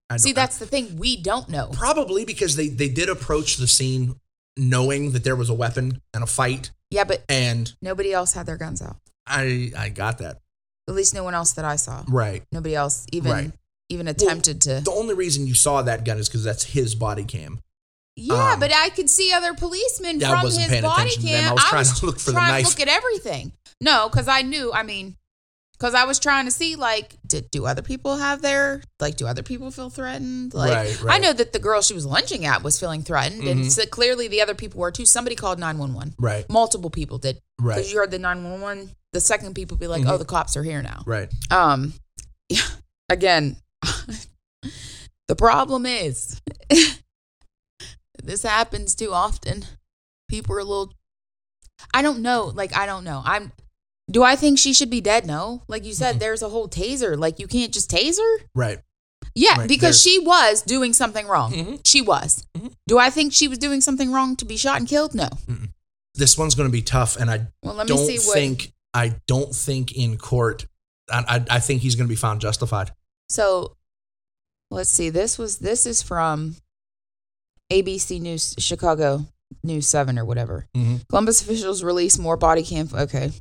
[0.08, 1.70] I don't- See, that's the thing we don't know.
[1.72, 4.20] Probably because they they did approach the scene
[4.56, 8.46] knowing that there was a weapon and a fight, Yeah, but and nobody else had
[8.46, 8.96] their guns out.
[9.26, 10.40] I I got that
[10.88, 12.04] At least no one else that I saw.
[12.08, 12.44] right.
[12.52, 13.52] Nobody else even Right.
[13.88, 14.80] even attempted to.
[14.84, 17.58] The only reason you saw that gun is because that's his body cam.
[18.18, 21.40] Yeah, Um, but I could see other policemen Yeah, from his body attention to them.
[21.42, 21.50] cam.
[21.50, 22.64] I was trying to look for the knife.
[22.64, 23.52] To look at everything.
[23.80, 24.72] No, because I knew.
[24.72, 25.16] I mean,
[25.78, 29.16] because I was trying to see like, did do other people have their like?
[29.18, 30.54] Do other people feel threatened?
[30.54, 33.50] Like, Right, I know that the girl she was lunging at was feeling threatened, Mhm.
[33.50, 35.04] and so clearly the other people were too.
[35.04, 36.14] Somebody called nine one one.
[36.18, 37.42] Right, Multiple people did.
[37.60, 37.76] Right.
[37.76, 38.90] Because you heard the nine one one.
[39.12, 40.10] The second people be like, Mhm.
[40.10, 41.28] "Oh, the cops are here now." right.
[41.50, 41.92] Um,
[42.48, 42.62] yeah,
[43.10, 43.56] again,
[45.28, 46.40] the problem is
[48.26, 49.64] this happens too often.
[50.28, 50.92] People are a little.
[51.94, 52.52] I don't know.
[52.54, 53.22] Like I don't know.
[53.24, 53.52] I'm.
[54.10, 55.26] Do I think she should be dead?
[55.26, 55.62] No.
[55.68, 57.18] Like you said, there's a whole taser.
[57.18, 58.44] Like you can't just tase her.
[58.54, 58.78] Right.
[59.34, 61.52] Yeah, Right, because there's- she was doing something wrong.
[61.52, 61.80] Mhm.
[61.86, 62.46] She was.
[62.56, 62.72] Mhm.
[62.86, 65.14] Do I think she was doing something wrong to be shot and killed?
[65.14, 65.28] No.
[66.14, 68.34] This one's going to be tough, and I Well, let me don't see what.
[68.34, 70.66] think I don't think in court.
[71.10, 72.92] I, I, I think he's going to be found justified.
[73.28, 73.76] So
[74.70, 75.10] let's see.
[75.10, 76.56] This was this is from
[77.72, 79.26] ABC News Chicago
[79.62, 80.66] News 7 or whatever.
[80.76, 81.06] Mhm.
[81.08, 83.32] Columbus officials release more body cam okay.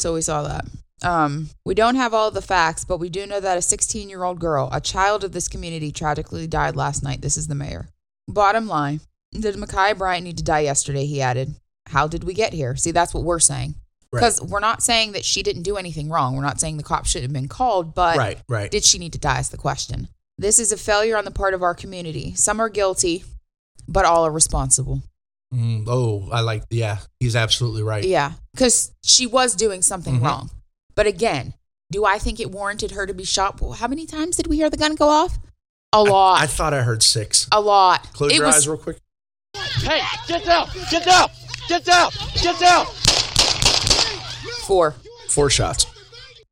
[0.00, 0.64] So we saw that.
[1.02, 4.24] Um, we don't have all the facts, but we do know that a 16 year
[4.24, 7.20] old girl, a child of this community, tragically died last night.
[7.22, 7.88] This is the mayor.
[8.28, 9.00] Bottom line
[9.32, 11.06] Did Makai Bryant need to die yesterday?
[11.06, 11.56] He added.
[11.88, 12.76] How did we get here?
[12.76, 13.74] See, that's what we're saying.
[14.12, 14.20] Right.
[14.20, 16.36] Because we're not saying that she didn't do anything wrong.
[16.36, 18.70] We're not saying the cops should have been called, but Right, right.
[18.70, 20.08] did she need to die is the question.
[20.38, 22.32] This is a failure on the part of our community.
[22.36, 23.24] Some are guilty,
[23.88, 25.02] but all are responsible.
[25.52, 26.64] Mm, oh, I like.
[26.70, 28.04] Yeah, he's absolutely right.
[28.04, 30.24] Yeah, because she was doing something Mhm.
[30.24, 30.50] wrong.
[30.96, 31.54] But again,
[31.92, 33.60] do I think it warranted her to be shot?
[33.60, 35.38] Well, How many times did we hear the gun go off?
[35.92, 36.40] A lot.
[36.40, 37.46] I, I thought I heard six.
[37.52, 38.12] a lot.
[38.14, 38.98] Close it your was, eyes real quick.
[39.54, 40.68] Hey, get down!
[40.90, 41.28] Get down!
[41.68, 42.10] Get down!
[42.42, 42.86] Get down!
[44.66, 44.94] four.
[45.28, 45.86] Four shots.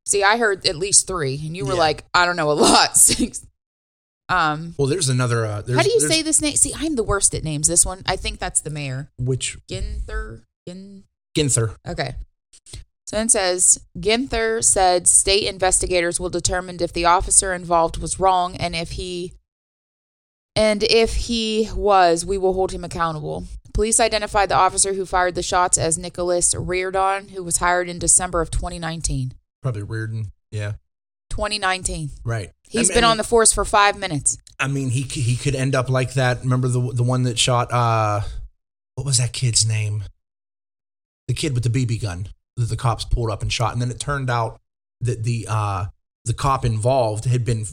[0.07, 1.79] See, I heard at least three, and you were Yeah.
[1.79, 2.97] like, I don't know, a lot.
[2.97, 3.45] Six.
[4.29, 5.45] Um, Well, there's another.
[5.45, 6.57] Uh, there's, how do you say this name?
[6.57, 7.69] See, I'm the worst at names.
[7.69, 10.45] This one, I think that's the mayor, which Ginther.
[10.67, 11.05] Gin.
[11.37, 11.77] Ginther?
[11.87, 12.15] Okay.
[13.07, 18.57] So it says Ginther said state investigators will determine if the officer involved was wrong
[18.57, 19.35] and if he
[20.57, 23.45] and if he was, we will hold him accountable.
[23.75, 27.99] Police identified the officer who fired the shots as Nicholas Reardon, who was hired in
[27.99, 29.33] December of 2019.
[29.63, 30.33] Probably Reardon.
[30.51, 30.73] Yeah,
[31.33, 32.11] 2019.
[32.25, 32.51] right.
[32.69, 34.39] He's I been on the force for five minutes.
[34.59, 36.43] I mean, he he could end up like that.
[36.43, 37.73] Remember the the one that shot?
[37.73, 38.21] uh
[38.95, 40.05] What was that kid's name?
[41.29, 43.91] The kid with the BB gun that the cops pulled up and shot, and then
[43.91, 44.61] it turned out
[45.01, 45.87] that the uh
[46.25, 47.67] the cop involved had been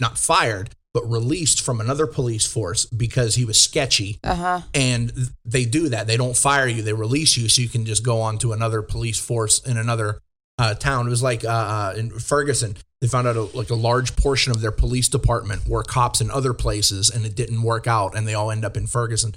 [0.00, 4.18] not fired but released from another police force because he was sketchy.
[4.24, 4.60] Uh huh.
[4.74, 5.12] and
[5.44, 6.06] they do that.
[6.06, 8.82] They don't fire you; they release you, so you can just go on to another
[8.82, 10.20] police force in another
[10.58, 11.06] uh, town.
[11.06, 12.76] It was like uh, uh, in Ferguson.
[13.00, 16.30] They found out a, like a large portion of their police department were cops in
[16.30, 19.34] other places, and it didn't work out, and they all end up in Ferguson.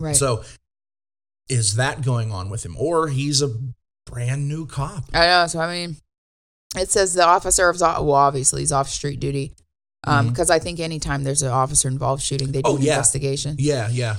[0.00, 0.16] Right.
[0.16, 0.42] So,
[1.48, 3.54] is that going on with him, or he's a
[4.06, 5.04] brand new cop?
[5.12, 5.46] I know.
[5.46, 5.96] So I mean,
[6.76, 9.52] it says the officer of well, obviously he's off street duty,
[10.04, 12.92] um, because I think anytime there's an officer involved shooting, they do Oh, an yeah.
[12.94, 13.56] investigation.
[13.60, 14.16] Yeah, yeah.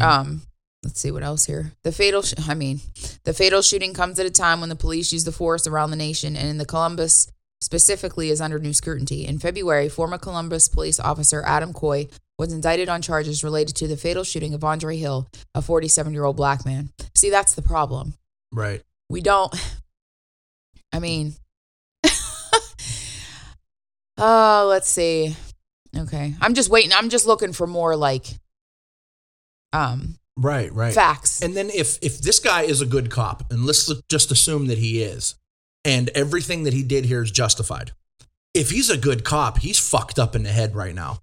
[0.00, 0.42] Um,
[0.84, 1.72] let's see what else here.
[1.82, 2.80] The fatal, sh- I mean,
[3.24, 5.96] the fatal shooting comes at a time when the police use the force around the
[5.96, 9.26] nation, and in the Columbus specifically is under new scrutiny.
[9.26, 13.96] In February, former Columbus police officer Adam Coy was indicted on charges related to the
[13.96, 16.90] fatal shooting of Andre Hill, a 47 year old black man.
[17.14, 18.14] See, that's the problem.
[18.52, 18.82] Right.
[19.08, 19.54] We don't.
[20.92, 21.34] I mean,
[24.16, 25.36] oh, let's see.
[25.96, 26.92] Okay, I'm just waiting.
[26.92, 28.26] I'm just looking for more like,
[29.72, 30.94] um, Right, right.
[30.94, 31.42] Facts.
[31.42, 34.78] And then if if this guy is a good cop, and let's just assume that
[34.78, 35.34] he is,
[35.84, 37.92] and everything that he did here is justified.
[38.54, 41.18] If he's a good cop, he's fucked up in the head right now.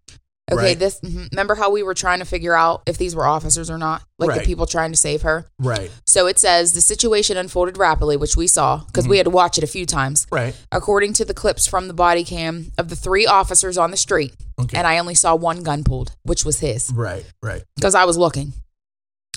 [0.51, 0.79] Okay, right?
[0.79, 1.27] this mhm.
[1.31, 4.03] remember how we were trying to figure out if these were officers or not?
[4.19, 4.39] Like Right.
[4.41, 5.47] the people trying to save her.
[5.57, 9.09] Right, So it says the situation unfolded rapidly, which we saw because Mm-hmm.
[9.09, 10.27] we had to watch it a few times.
[10.31, 10.55] right.
[10.71, 14.35] According to the clips from the body cam of the three officers on the street,
[14.61, 14.77] Okay.
[14.77, 17.63] and I only saw one gun pulled, which was his, Right, right.
[17.75, 18.53] because I was looking.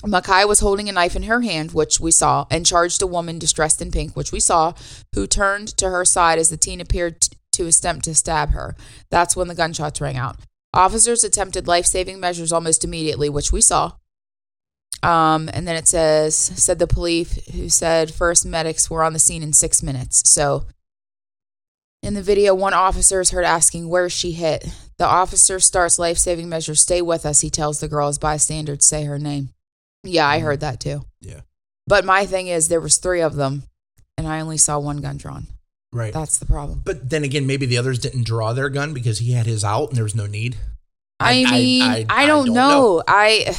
[0.03, 3.37] Makai was holding a knife in her hand, which we saw, and charged a woman
[3.37, 4.73] distressed in pink, which we saw,
[5.13, 8.75] who turned to her side as the teen appeared t- to attempt to stab her.
[9.09, 10.37] That's when the gunshots rang out.
[10.73, 13.93] Officers attempted life saving measures almost immediately, which we saw.
[15.03, 19.19] Um, and then it says, said the police who said first medics were on the
[19.19, 20.29] scene in six minutes.
[20.29, 20.65] So
[22.01, 24.65] in the video, one officer is heard asking, Where's she hit?
[24.97, 26.81] The officer starts life saving measures.
[26.81, 29.49] Stay with us, he tells the girl as bystanders say her name.
[30.03, 31.03] Yeah, I heard um, that too.
[31.21, 31.41] Yeah.
[31.87, 33.63] But my thing is, there was three of them,
[34.17, 35.47] and I only saw one gun drawn.
[35.91, 36.13] Right.
[36.13, 36.81] That's the problem.
[36.85, 39.89] But then again, maybe the others didn't draw their gun because he had his out
[39.89, 40.55] and there was no need.
[41.19, 43.03] I, I- mean, I, I- I don't, don't know.
[43.07, 43.55] I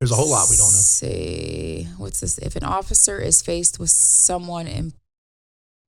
[0.00, 0.78] There's a whole lot we don't know.
[0.78, 2.38] See, what's this?
[2.38, 4.92] If an officer is faced with someone in,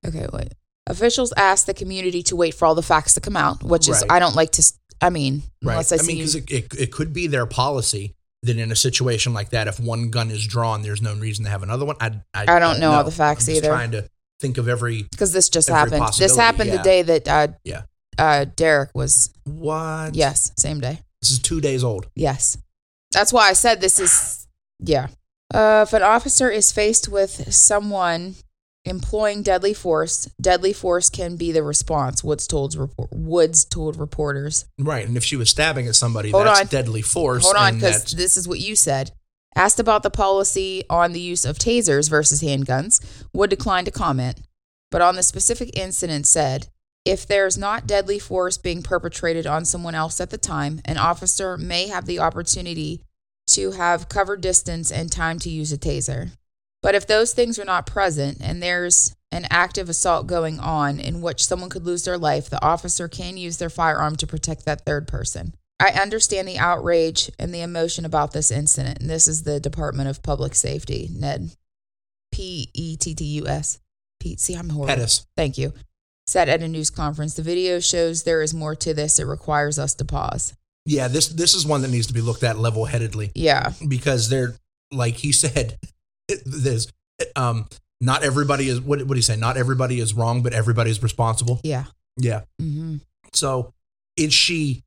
[0.05, 0.53] okay, wait.
[0.87, 4.01] Officials ask the community to wait for all the facts to come out, which is
[4.01, 4.11] Right.
[4.11, 4.73] I don't like to.
[5.01, 5.73] I mean, Right.
[5.73, 8.75] unless I, I, mean, because it, it, it could be their policy that in a
[8.75, 11.95] situation like that, if one gun is drawn, there's no reason to have another one.
[11.99, 13.73] I, I, I don't know all the facts I'm just either.
[13.73, 14.07] trying to
[14.39, 16.05] think of every because this just happened.
[16.17, 16.77] This happened yeah.
[16.77, 17.81] the day that uh, Yeah.
[18.17, 19.33] uh, Derek was.
[19.45, 20.15] what.
[20.15, 20.99] Yes, same day.
[21.21, 22.07] This is two days old.
[22.15, 22.57] Yes,
[23.13, 24.47] that's why I said this is.
[24.79, 25.07] Yeah.
[25.53, 28.35] Uh, if an officer is faced with someone
[28.85, 32.23] employing deadly force, deadly force can be the response.
[32.23, 33.09] Woods told report.
[33.11, 34.65] Woods told reporters.
[34.79, 35.07] Right.
[35.07, 36.67] And if she was stabbing at somebody, Hold that's on.
[36.67, 37.43] deadly force.
[37.43, 39.11] Hold on, because this is what you said.
[39.55, 44.39] Asked about the policy on the use of tasers versus handguns, Wood declined to comment,
[44.89, 46.67] but on the specific incident said,
[47.05, 51.57] if there's not deadly force being perpetrated on someone else at the time, an officer
[51.57, 53.03] may have the opportunity
[53.47, 56.31] to have cover distance and time to use a taser.
[56.83, 61.21] But if those things are not present and there's an active assault going on in
[61.21, 64.85] which someone could lose their life, the officer can use their firearm to protect that
[64.85, 65.55] third person.
[65.79, 68.99] I understand the outrage and the emotion about this incident.
[68.99, 71.51] And this is the Department of Public Safety, Ned.
[72.31, 73.79] P E T T U S.
[74.19, 74.87] Pete, see, I'm horrible.
[74.93, 75.25] Pettus.
[75.37, 75.73] Thank you.
[76.27, 77.33] Said at a news conference.
[77.35, 79.19] The video shows there is more to this.
[79.19, 80.53] It requires us to pause.
[80.85, 83.71] Yeah, this this is one that needs to be looked at level headedly Yeah.
[83.87, 84.55] because they're
[84.91, 85.77] like he said,
[86.27, 86.91] it, there's
[87.35, 87.67] um
[88.01, 89.35] not everybody is what what do you say?
[89.35, 91.59] Not everybody is wrong, but everybody's responsible.
[91.63, 91.85] Yeah.
[92.17, 92.41] Yeah.
[92.59, 92.97] hmm
[93.33, 93.73] So
[94.17, 94.83] is she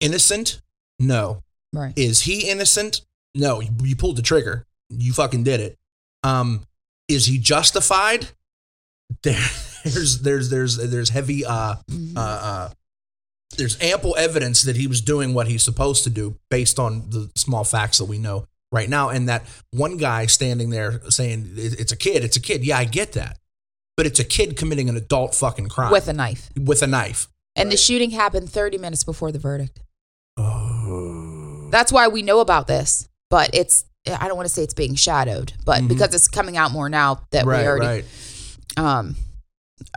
[0.00, 0.60] innocent?
[0.98, 1.42] No.
[1.72, 1.92] Right.
[1.96, 3.02] Is he innocent?
[3.34, 3.60] No.
[3.60, 4.64] You, you pulled the trigger.
[4.90, 5.76] You fucking did it.
[6.22, 6.62] Um,
[7.08, 8.28] is he justified?
[9.22, 9.38] There,
[9.84, 12.16] there's there's there's there's heavy uh Mhm.
[12.16, 12.68] uh uh
[13.56, 17.30] there's ample evidence that he was doing what he's supposed to do based on the
[17.36, 19.08] small facts that we know right now.
[19.10, 22.64] And that one guy standing there saying it's a kid, it's a kid.
[22.64, 23.38] Yeah, I get that,
[23.96, 26.50] but it's a kid committing an adult fucking crime With a knife.
[26.58, 27.28] with a knife.
[27.54, 29.80] And the shooting happened 30 minutes before the verdict.
[30.36, 31.68] Oh.
[31.70, 33.08] That's why we know about this.
[33.30, 35.88] But it's, I don't want to say it's being shadowed, but Mhm.
[35.88, 38.04] because it's coming out more now that right, we already, right.
[38.76, 39.16] um,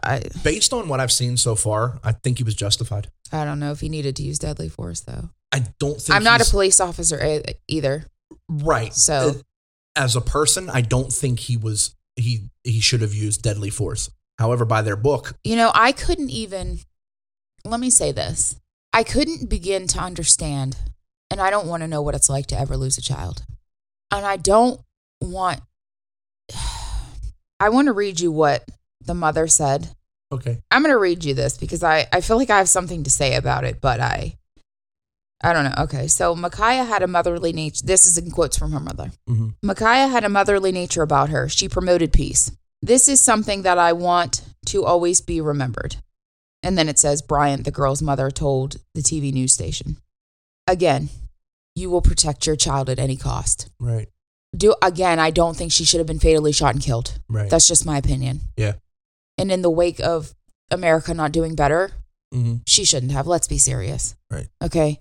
[0.03, 3.10] I, Based on what I've seen so far, I think he was justified.
[3.32, 5.29] I don't know if he needed to use deadly force though.
[5.51, 8.05] I don't think I'm not a police officer e- either.
[8.50, 8.94] Right.
[8.94, 9.42] So-
[9.96, 14.10] as a person, I don't think he was he he should have used deadly force.
[14.38, 16.80] However, by their book, You know, I couldn't even,
[17.66, 18.56] let me say this
[18.94, 20.78] I couldn't begin to understand,
[21.30, 23.44] and I don't want to know what it's like to ever lose a child.
[24.12, 24.80] And I don't
[25.22, 25.60] want,
[27.60, 28.64] I want to read you what
[29.02, 29.90] the mother said.
[30.32, 33.04] okay, I'm going to read you this because I, I feel like I have something
[33.04, 34.38] to say about it, but I,
[35.41, 35.84] I don't know.
[35.84, 36.08] Okay.
[36.08, 37.86] So Makhia had a motherly nature.
[37.86, 39.12] This is in quotes from her mother.
[39.63, 41.47] Makhia had a motherly nature about her.
[41.47, 42.52] She promoted peace.
[42.82, 45.97] This is something that I want to always be remembered.
[46.62, 49.97] And then it says Bryant, the girl's mother, told the TV news station.
[50.67, 51.10] Again,
[51.75, 53.69] you will protect your child at any cost.
[53.80, 54.10] right,
[54.56, 57.17] Do again, I don't think she should have been fatally shot and killed.
[57.30, 58.41] right, That's just my opinion.
[58.58, 58.73] yeah,
[59.38, 60.36] And in the wake of
[60.69, 61.91] America not doing better,
[62.34, 63.25] hmm she shouldn't have.
[63.25, 64.15] Let's be serious.
[64.30, 64.47] Right.
[64.62, 64.99] Okay.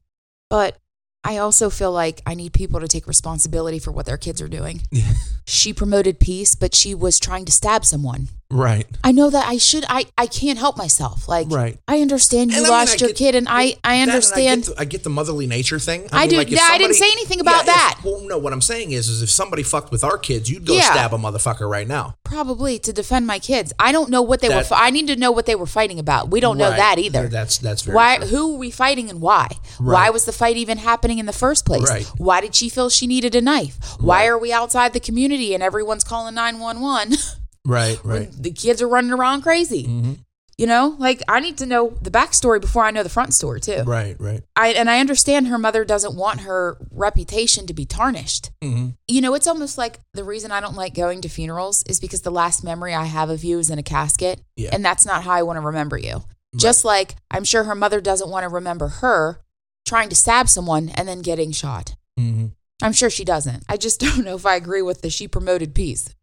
[0.51, 0.79] But
[1.25, 4.49] I also feel like I need people to take responsibility for what their kids are
[4.49, 4.83] doing.
[4.91, 5.13] yeah,
[5.47, 8.29] She promoted peace, but she was trying to stab someone.
[8.51, 8.87] Right.
[9.05, 9.85] I know that I should.
[9.91, 11.29] I I can't help myself.
[11.29, 11.79] Like, Right.
[11.87, 14.63] I understand you And I mean, lost I your get- kid, and I I understand.
[14.63, 16.09] I get, the, I get the motherly nature thing.
[16.13, 17.99] I do- if yeah, I didn't say anything about if- that.
[18.03, 20.73] well, no, what I'm saying is, is if somebody fucked with our kids, you'd go
[20.75, 20.91] Yeah.
[20.93, 22.15] stab a motherfucker right now.
[22.25, 23.73] probably to defend my kids.
[23.79, 24.57] I don't know what they were.
[24.57, 26.31] That- Fi- I need to know what they were fighting about.
[26.31, 27.27] We don't know that either.
[27.29, 28.17] That's that's very why?
[28.19, 28.27] true.
[28.29, 29.49] Who were we fighting and why?
[29.79, 31.89] Why was the fight even happening in the first place?
[31.89, 32.05] Right.
[32.19, 33.79] Why did she feel she needed a knife?
[34.01, 34.27] Why Right.
[34.29, 37.15] are we outside the community and everyone's calling nine one one?
[37.65, 37.99] Right.
[38.05, 38.31] Right.
[38.33, 39.85] The kids are running around crazy.
[39.85, 40.13] Mm-hmm.
[40.57, 43.61] You know, like I need to know the backstory before I know the front story
[43.61, 43.83] too.
[43.85, 44.17] Right.
[44.19, 44.43] Right.
[44.57, 48.51] I and I understand her mother doesn't want her reputation to be tarnished.
[48.61, 48.89] Mm-hmm.
[49.07, 52.23] You know, it's almost like the reason I don't like going to funerals is because
[52.23, 54.71] the last memory I have of you is in a casket, Yeah.
[54.73, 56.25] and that's not how I want to remember you.
[56.57, 59.41] Just like I'm sure her mother doesn't want to remember her
[59.87, 61.95] trying to stab someone and then getting shot.
[62.19, 62.47] Mm-hmm.
[62.83, 63.65] I'm sure she doesn't.
[63.69, 66.15] I just don't know if I agree with the she promoted peace.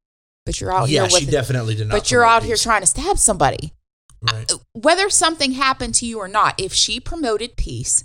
[0.46, 1.96] But you're out yeah, here with she it- definitely did not.
[1.96, 3.74] But you're out here trying to stab somebody.
[4.22, 4.52] Right.
[4.74, 8.04] Whether something happened to you or not, if she promoted peace,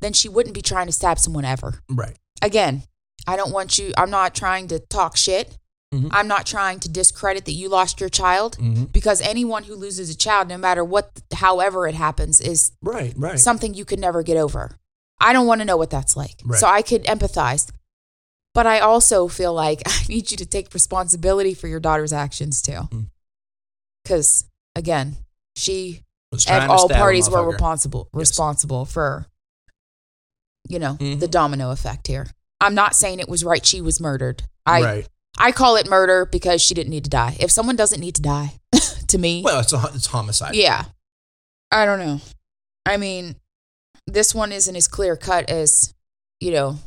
[0.00, 1.80] then she wouldn't be trying to stab someone ever.
[1.88, 2.16] Right.
[2.42, 2.82] Again,
[3.26, 5.56] I don't want you, I'm not trying to talk shit.
[5.94, 6.08] Mhm.
[6.10, 8.90] I'm not trying to discredit that you lost your child Mhm.
[8.92, 13.14] because anyone who loses a child, no matter what, however it happens, is Right.
[13.16, 13.38] Right.
[13.38, 14.76] something you could never get over.
[15.20, 16.40] I don't want to know what that's like.
[16.44, 16.58] Right.
[16.58, 17.68] So I could empathize.
[18.54, 22.62] But I also feel like I need you to take responsibility for your daughter's actions
[22.62, 22.88] too.
[24.02, 24.44] Because
[24.76, 25.16] again,
[25.56, 26.02] she
[26.48, 28.18] and all parties were responsible Yes.
[28.18, 29.26] responsible for
[30.68, 31.20] you know Mhm.
[31.20, 32.26] the domino effect here.
[32.60, 34.42] I'm not saying it was right she was murdered.
[34.66, 35.08] I right.
[35.36, 37.36] I call it murder because she didn't need to die.
[37.40, 38.60] If someone doesn't need to die,
[39.08, 40.54] to me, Well, it's a, it's homicide.
[40.54, 40.84] yeah.
[41.72, 42.20] I don't know.
[42.86, 43.34] I mean,
[44.06, 45.92] this one isn't as clear cut as,
[46.38, 46.78] you know,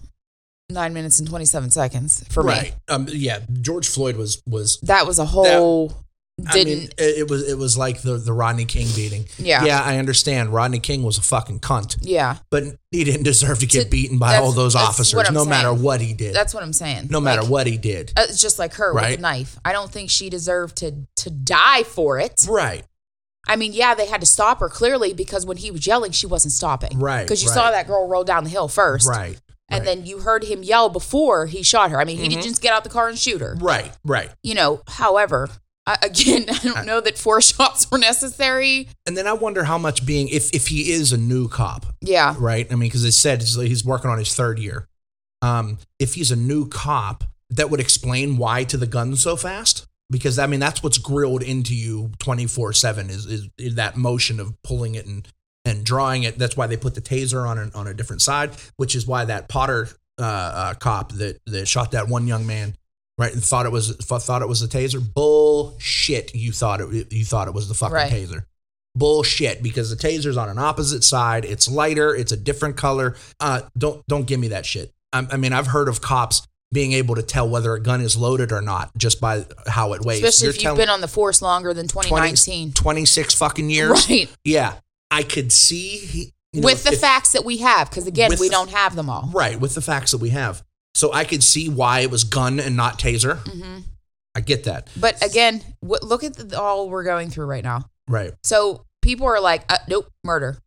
[0.70, 2.72] nine minutes and 27 seconds for right.
[2.72, 2.78] me.
[2.90, 3.08] Um.
[3.10, 3.40] Yeah.
[3.62, 4.80] George Floyd was was.
[4.82, 5.94] That was a whole,
[6.46, 9.26] I didn't, mean, it, it was it was like the the Rodney King beating.
[9.38, 9.64] Yeah.
[9.64, 10.54] Yeah, I understand.
[10.54, 12.38] Rodney King was a fucking cunt, yeah.
[12.50, 16.02] but he didn't deserve to get To- beaten by all those officers, no matter what
[16.02, 16.36] he did.
[16.36, 17.08] That's what I'm saying.
[17.10, 18.12] no matter Like, what he did.
[18.18, 19.16] uh, It's just like her with Right.
[19.16, 19.58] the knife.
[19.64, 22.46] I don't think she deserved to to die for it.
[22.50, 22.84] Right.
[23.50, 26.28] I mean, yeah, they had to stop her clearly because when he was yelling, she
[26.28, 27.00] wasn't stopping.
[27.00, 27.56] Right, Because you right.
[27.56, 29.08] saw that girl roll down the hill first.
[29.08, 29.40] Right.
[29.70, 29.88] And right.
[29.90, 30.00] Mm-hmm.
[30.02, 32.00] then you heard him yell before he shot her.
[32.00, 33.56] I mean, he didn't just get out the car and shoot her.
[33.60, 33.92] Right.
[34.06, 34.30] Right.
[34.42, 35.50] You know, however,
[35.86, 38.88] I, again, I don't know that four shots were necessary.
[39.06, 42.36] And then I wonder how much being if if he is a new cop, Yeah.
[42.40, 42.66] right?
[42.72, 44.88] I mean, because they said he's- working on his third year.
[45.42, 49.86] Um, if he's a new cop, that would explain why to the gun so fast.
[50.10, 53.26] Because I mean, that's what's grilled into you twenty four seven is
[53.58, 55.28] is that motion of pulling it and
[55.68, 56.38] and drawing it.
[56.38, 59.26] That's why they put the taser on a, on a different side, which is why
[59.26, 62.76] that Potter uh, uh, cop that that shot that one young man.
[63.20, 65.02] Right, and thought it was thought it was a taser.
[65.14, 66.36] Bullshit!
[66.36, 68.12] You thought it you thought it was the fucking Right.
[68.12, 68.46] taser
[68.98, 71.46] bullshit because the taser's on an opposite side.
[71.46, 72.16] It's lighter.
[72.16, 73.16] It's a different color.
[73.40, 74.92] Uh, don't don't give me that shit.
[75.14, 78.18] I, I mean, I've heard of cops being able to tell whether a gun is
[78.18, 80.24] loaded or not just by how it weighs.
[80.24, 82.74] Especially You're if you've been on the force longer than 20 2019.
[82.74, 84.10] 26 fucking years.
[84.10, 84.30] Right.
[84.44, 84.74] Yeah,
[85.12, 88.32] I could see he, you know, with the if- facts that we have, because again,
[88.40, 89.30] we the- don't have them all.
[89.34, 90.64] right with the facts that we have.
[90.96, 93.38] So I could see why it was gun and not taser.
[93.48, 93.80] hmm
[94.36, 94.88] I get that.
[94.96, 97.86] But again, w- look at the, all we're going through right now.
[98.08, 98.34] Right.
[98.44, 100.58] So people are like, uh, nope, murder.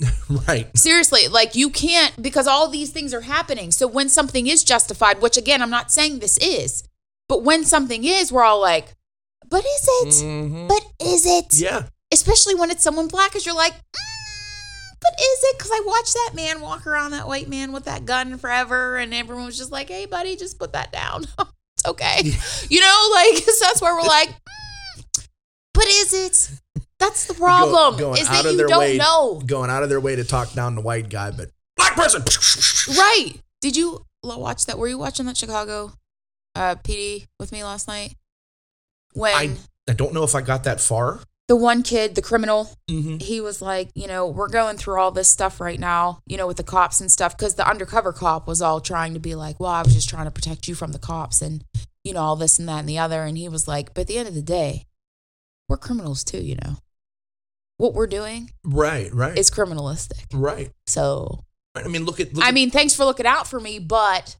[0.48, 0.76] Right.
[0.76, 3.70] Seriously, like you can't because all these things are happening.
[3.70, 6.82] So when something is justified, which again, I'm not saying this is,
[7.28, 8.94] but when something is, we're all like,
[9.48, 10.24] but is it?
[10.24, 10.68] Mhm.
[10.68, 11.54] But is it?
[11.60, 11.86] Yeah.
[12.12, 15.58] Especially when it's someone black, because you're like, mm, but is it?
[15.58, 19.12] Because I watched that man walk around, that white man with that gun forever, and
[19.14, 21.24] everyone was just like, hey, buddy, just put that down.
[21.38, 22.20] it's okay.
[22.68, 25.28] You know, like, so that's where we're like, mm,
[25.74, 26.60] but is it?
[26.98, 27.94] That's the problem.
[27.94, 29.42] Go- going is out that of you don't way, know.
[29.44, 32.22] going out of their way to talk down the white guy, but black person.
[32.96, 33.34] Right.
[33.60, 34.76] Did you watch that?
[34.76, 35.92] Were you watching that Chicago
[36.56, 38.16] uh, PD with me last night?
[39.14, 39.56] When I
[39.88, 41.20] I don't know if I got that far.
[41.52, 43.18] The one kid, the criminal, Mm-hmm.
[43.18, 46.46] he was like, you know, we're going through all this stuff right now, you know,
[46.46, 49.60] with the cops and stuff, because the undercover cop was all trying to be like,
[49.60, 51.62] well, I was just trying to protect you from the cops and,
[52.04, 53.22] you know, all this and that and the other.
[53.24, 54.86] And he was like, but at the end of the day,
[55.68, 56.76] we're criminals too, you know.
[57.76, 59.12] What we're doing Right.
[59.12, 59.36] Right.
[59.36, 60.24] is criminalistic.
[60.32, 60.70] right.
[60.86, 61.44] So
[61.74, 62.32] I mean, look at.
[62.34, 64.36] Look I at- mean, thanks for looking out for me, but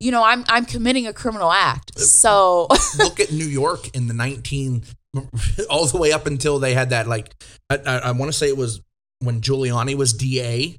[0.00, 1.98] you know, I'm I'm committing a criminal act.
[1.98, 4.84] So look at New York in the 19
[5.70, 7.34] all the way up until they had that like
[7.70, 8.80] I, I, I want to say it was
[9.20, 10.76] when Giuliani was DA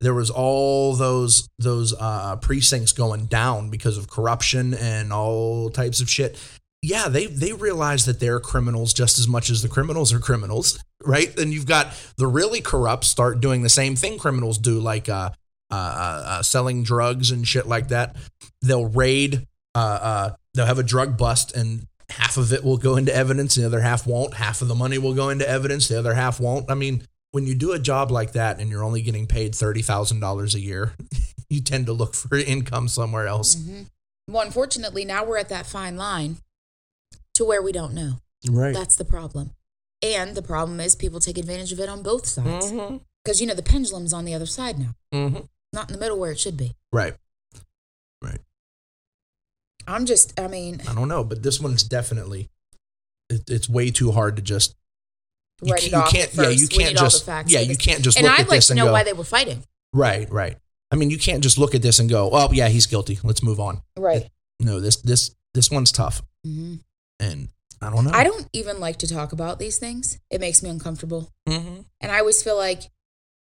[0.00, 6.00] there was all those those uh, precincts going down because of corruption and all types
[6.00, 6.38] of shit
[6.82, 10.82] yeah, they they realize that they're criminals just as much as the criminals are criminals,
[11.04, 11.34] right?
[11.34, 15.30] Then you've got the really corrupt start doing the same thing criminals do, like uh,
[15.70, 18.16] uh, uh, uh, selling drugs and shit like that.
[18.62, 22.96] They'll raid, uh, uh, they'll have a drug bust, and half of it will go
[22.96, 24.34] into evidence, the other half won't.
[24.34, 26.70] Half of the money will go into evidence, the other half won't.
[26.70, 29.82] I mean, when you do a job like that and you're only getting paid thirty
[29.82, 30.92] thousand dollars a year,
[31.48, 33.56] you tend to look for income somewhere else.
[34.28, 36.36] Well, unfortunately, now we're at that fine line
[37.34, 38.14] to where we don't know.
[38.48, 38.74] Right.
[38.74, 39.50] That's the problem.
[40.02, 42.72] And the problem is people take advantage of it on both sides.
[42.72, 42.98] Mm-hmm.
[43.24, 45.40] Because, you know, the pendulum's on the other side now, Mm-hmm.
[45.74, 46.72] not in the middle where it should be.
[46.90, 47.14] Right.
[49.86, 52.48] I'm just, I mean, I don't know, but this one's definitely
[53.28, 54.74] it, it's way too hard to just
[55.62, 55.82] you off.
[55.84, 58.34] you can't yeah you can't need all the just yeah you can't just And look
[58.34, 59.62] I'd at like this to know go why they were fighting.
[59.92, 60.56] right right.
[60.90, 63.42] I mean you can't just look at this and go oh yeah he's guilty let's
[63.42, 63.80] move on.
[63.98, 64.28] Right.
[64.58, 66.76] No this this this one's tough hmm
[67.20, 67.48] and
[67.82, 68.10] I don't know.
[68.12, 70.18] I don't even like to talk about these things.
[70.30, 71.30] It makes me uncomfortable.
[71.48, 71.84] Mhm.
[72.00, 72.82] And I always feel like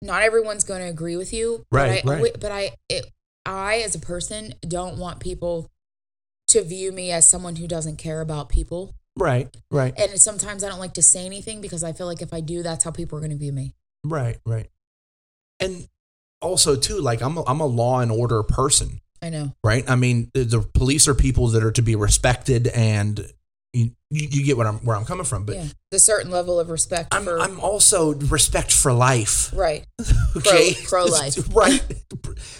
[0.00, 1.64] not everyone's going to agree with you.
[1.72, 2.36] Right, But I, right.
[2.40, 3.06] but I, it,
[3.46, 5.68] I as a person don't want people
[6.52, 8.94] to view me as someone who doesn't care about people.
[9.16, 12.32] Right right And sometimes I don't like to say anything because I feel like if
[12.32, 13.74] I do, that's how people are going to view me.
[14.04, 14.68] right right.
[15.60, 15.86] And
[16.40, 19.00] also too like I'm a, I'm a law and order person.
[19.22, 19.54] I know.
[19.62, 19.88] right?
[19.88, 23.24] I mean, the, the police are people that are to be respected, and
[23.72, 25.44] you, you, get what I'm where I'm coming from.
[25.44, 25.66] But yeah.
[25.90, 27.40] The certain level of respect I'm for.
[27.40, 29.50] I'm also respect for life.
[29.54, 29.86] right.
[30.34, 31.54] Okay, pro-life.
[31.54, 31.82] right?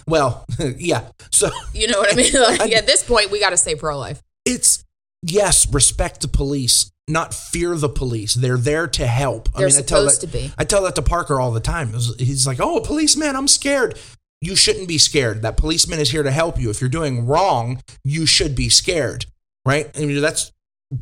[0.06, 0.44] Well,
[0.76, 1.08] yeah.
[1.30, 2.32] So You know what I mean?
[2.58, 4.22] Like at this point, we got to stay pro life.
[4.44, 4.84] it's
[5.22, 8.34] yes, respect the police, not fear the police.
[8.34, 9.52] They're there to help.
[9.52, 10.52] They're I mean, I tell supposed that, to be.
[10.58, 11.94] I tell that to Parker all the time.
[12.18, 13.98] He's like, "Oh, policeman, I'm scared."
[14.42, 15.42] You shouldn't be scared.
[15.42, 16.68] That policeman is here to help you.
[16.68, 19.26] If you're doing wrong, you should be scared,
[19.64, 19.88] right?
[19.96, 20.50] I mean, that's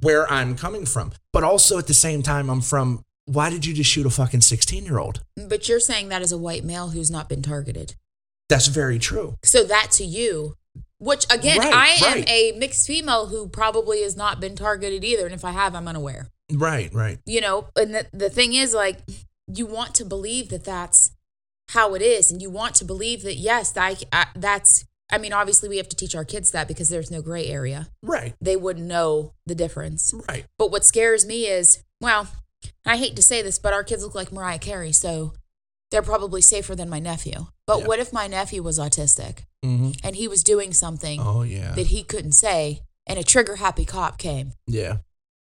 [0.03, 1.13] where I'm coming from.
[1.33, 3.05] But also at the same time, I'm from.
[3.27, 5.23] Why did you just shoot a fucking 16 year old?
[5.37, 7.95] But you're saying that as a white male who's not been targeted.
[8.49, 9.37] That's very true.
[9.45, 10.57] So that to you,
[10.99, 15.27] which again, Right, I am a mixed female who probably has not been targeted either.
[15.27, 16.29] And if I have, I'm unaware.
[16.53, 17.19] Right, right.
[17.27, 18.99] You know, and the, the thing is, like,
[19.47, 21.13] you want to believe that that's
[21.69, 22.33] how it is.
[22.33, 25.89] And you want to believe that, yes, that, I, that's, I mean, obviously we have
[25.89, 27.89] to teach our kids that because there's no gray area.
[28.03, 30.13] Right, They wouldn't know the difference.
[30.29, 30.47] right.
[30.59, 32.29] But what scares me is, well,
[32.85, 35.33] I hate to say this, but our kids look like Mariah Carey, so
[35.91, 37.47] they're probably safer than my nephew.
[37.67, 37.87] But Yeah.
[37.87, 41.73] what if my nephew was autistic hmm and he was doing something Oh, yeah.
[41.75, 44.99] that he couldn't say, and a trigger happy cop came Yeah.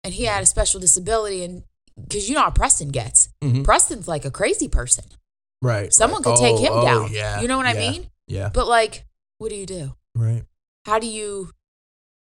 [0.04, 1.64] and he had a special disability, and
[2.00, 3.64] because you know how Preston gets, Mhm.
[3.64, 5.04] Preston's like a crazy person.
[5.62, 5.92] Right.
[5.94, 6.36] Someone right.
[6.36, 7.12] could take Oh, him oh, down.
[7.12, 7.40] Yeah.
[7.40, 8.10] You know what I mean?
[8.26, 8.50] Yeah.
[8.52, 9.06] But like,
[9.38, 9.94] what do you do?
[10.14, 10.44] Right.
[10.86, 11.50] How do you?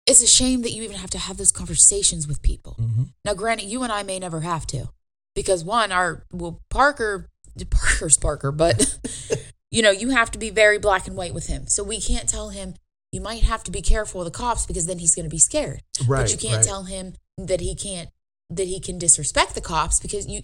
[0.05, 2.73] It's a shame that you even have to have those conversations with people.
[2.73, 4.89] hmm Now, granted, you and I may never have to,
[5.35, 7.29] because one, our well, Parker,
[7.69, 8.97] Parker's Parker, but
[9.71, 11.67] you know, you have to be very black and white with him.
[11.67, 12.75] So we can't tell him
[13.11, 15.39] you might have to be careful of the cops because then he's going to be
[15.39, 15.81] scared.
[16.07, 16.21] Right.
[16.21, 16.65] but you can't right.
[16.65, 18.09] tell him that he can't
[18.49, 20.41] that he can disrespect the cops because you.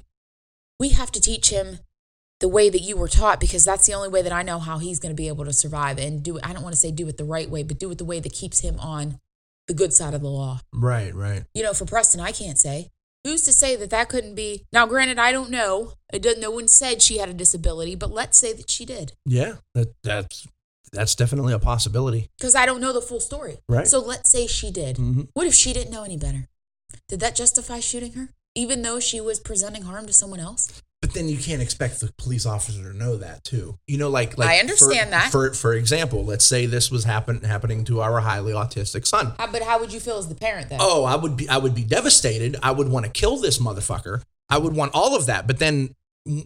[0.77, 1.79] We have to teach him
[2.41, 4.77] the way that you were taught because that's the only way that I know how
[4.77, 6.45] he's going to be able to survive and do it.
[6.47, 8.19] I don't want to say do it the right way, but do it the way
[8.19, 9.19] that keeps him on
[9.67, 11.13] the good side of the law Right.
[11.15, 11.43] Right.
[11.53, 12.89] you know, for Preston, I can't say.
[13.23, 14.65] Who's to say that that couldn't be?
[14.71, 15.93] Now, granted, I don't know.
[16.13, 16.39] It doesn't.
[16.41, 19.55] No one said she had a disability, but let's say that she did, Yeah.
[19.73, 20.47] That that's
[20.91, 22.29] that's definitely a possibility.
[22.37, 23.57] because I don't know the full story.
[23.67, 23.87] Right.
[23.87, 24.97] So let's say she did.
[24.97, 25.29] Mhm.
[25.33, 26.47] What if she didn't know any better?
[27.09, 30.83] Did that justify shooting her, even though she was presenting harm to someone else?
[31.05, 33.77] But then you can't expect the police officer to know that too.
[33.85, 35.31] You know, like like I for- understand that.
[35.31, 39.33] For for example, let's say this was happen happening to our highly autistic son.
[39.37, 40.79] How, but how would you feel as the parent then?
[40.81, 42.55] Oh, I would be I would be devastated.
[42.63, 44.23] I would want to kill this motherfucker.
[44.49, 45.45] I would want all of that.
[45.45, 45.93] But then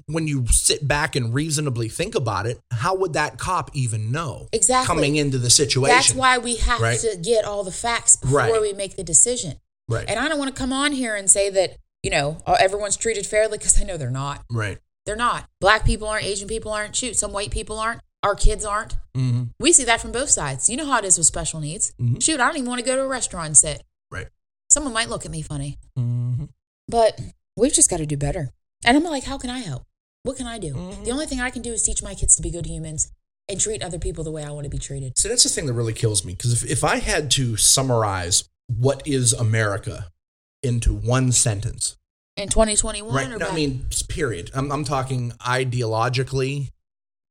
[0.08, 4.50] when you sit back and reasonably think about it, how would that cop even know
[4.52, 4.94] Exactly.
[4.94, 5.96] coming into the situation?
[5.96, 7.00] That's why we have Right.
[7.00, 8.62] to get all the facts before Right.
[8.62, 9.56] we make the decision.
[9.88, 10.04] Right.
[10.10, 12.98] And I don't want to come on here and say that you know uh, everyone's
[12.98, 14.44] treated fairly because I know they're not.
[14.52, 14.78] right.
[15.06, 15.50] They're not.
[15.60, 16.26] Black people aren't.
[16.26, 16.96] Asian people aren't.
[16.96, 18.02] Shoot, some white people aren't.
[18.22, 18.96] Our kids aren't.
[19.16, 20.70] hmm We see that from both sides.
[20.70, 21.94] You know how it is with special needs.
[22.00, 22.22] Mhm.
[22.22, 23.82] Shoot, I don't even want to go to a restaurant and sit.
[24.12, 24.28] Right.
[24.70, 26.46] Someone might look at me funny, hmm
[26.88, 27.20] but
[27.56, 28.50] we've just got to do better.
[28.86, 29.84] And I'm like, how can I help?
[30.24, 30.74] What can I do?
[30.76, 31.06] Mhm.
[31.06, 33.12] The only thing I can do is teach my kids to be good humans
[33.48, 35.18] and treat other people the way I want to be treated.
[35.18, 38.44] So that's the thing that really kills me because if, if I had to summarize
[38.68, 40.12] what is America
[40.64, 41.98] into one sentence,
[42.38, 43.32] In 2021, right?
[43.32, 44.52] or No, I mean, period.
[44.54, 46.72] I'm, I'm talking ideologically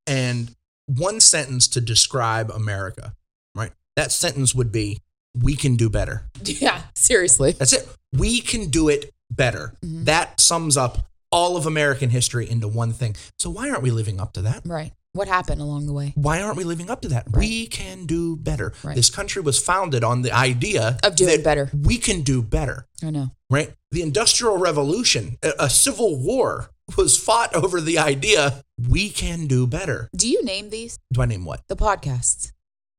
[0.06, 0.54] and
[0.86, 3.14] one sentence to describe America,
[3.54, 3.72] right?
[3.96, 5.00] That sentence would be,
[5.34, 6.24] we can do better.
[6.44, 7.52] yeah, Seriously.
[7.52, 7.88] That's it.
[8.12, 9.74] We can do it better.
[9.84, 10.04] Mm-hmm.
[10.04, 13.16] That sums up all of American history into one thing.
[13.38, 14.62] So why aren't we living up to that?
[14.64, 14.92] Right.
[15.18, 16.12] What happened along the way?
[16.14, 17.36] Why aren't we living up to that?
[17.36, 18.72] We can do better.
[18.84, 18.94] Right.
[18.94, 21.72] This country was founded on the idea Of doing that better.
[21.74, 23.32] We can do better, I know.
[23.50, 23.74] right?
[23.90, 29.66] The Industrial Revolution, a, a civil war was fought over the idea we can do
[29.66, 30.08] better.
[30.16, 31.00] Do you name these?
[31.12, 31.66] Do I name what?
[31.66, 32.52] The podcasts.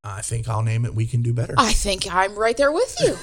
[0.04, 1.54] I think I'll name it We Can Do Better.
[1.58, 3.18] I think I'm right there with you.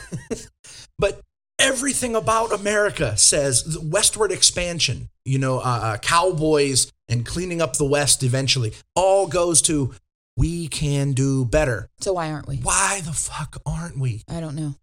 [0.98, 1.20] but
[1.58, 7.76] everything about America says the westward expansion, you know, uh, uh, cowboys and cleaning up
[7.76, 9.94] the West eventually, all goes to
[10.36, 11.88] we can do better.
[12.00, 12.56] so why aren't we?
[12.58, 14.22] Why the fuck aren't we?
[14.28, 14.74] I don't know.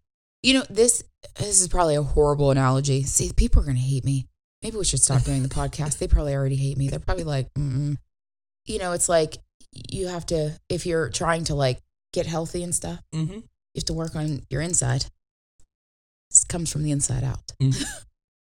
[0.42, 1.02] You know, this
[1.38, 3.02] this is probably a horrible analogy.
[3.04, 4.26] See, people are going to hate me.
[4.62, 5.98] Maybe we should stop doing the podcast.
[5.98, 6.88] They probably already hate me.
[6.88, 7.96] They're probably like, Mm-mm.
[8.66, 9.36] you know, it's like
[9.72, 11.80] you have to if you're trying to like
[12.12, 13.32] get healthy and stuff, Mm-hmm.
[13.34, 13.42] you
[13.76, 15.06] have to work on your inside.
[16.30, 17.52] This comes from the inside out.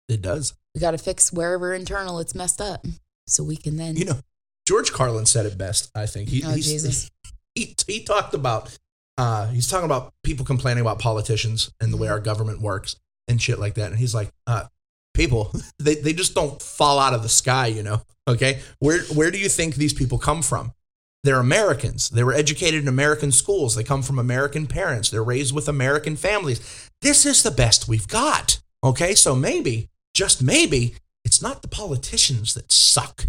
[0.09, 0.55] It does.
[0.74, 2.85] We got to fix wherever internal it's messed up,
[3.31, 3.97] so we can then.
[3.97, 4.20] You know,
[4.66, 6.28] George Carlin said it best, I think.
[6.28, 7.11] He, Oh, Jesus.
[7.57, 8.78] He, he talked about,
[9.18, 12.12] uh, he's talking about people complaining about politicians and the way Mhm.
[12.12, 12.95] our government works
[13.26, 13.91] and shit like that.
[13.91, 14.66] And he's like, uh,
[15.14, 18.03] people, they, they just don't fall out of the sky, you know?
[18.28, 18.61] Okay.
[18.78, 20.72] Where, where do you think these people come from?
[21.24, 22.09] They're Americans.
[22.11, 23.74] They were educated in American schools.
[23.74, 25.11] They come from American parents.
[25.11, 26.89] They're raised with American families.
[27.03, 28.61] This is the best we've got.
[28.85, 29.16] Okay.
[29.16, 30.95] So maybe, just maybe,
[31.41, 33.24] it's not the politicians that suck.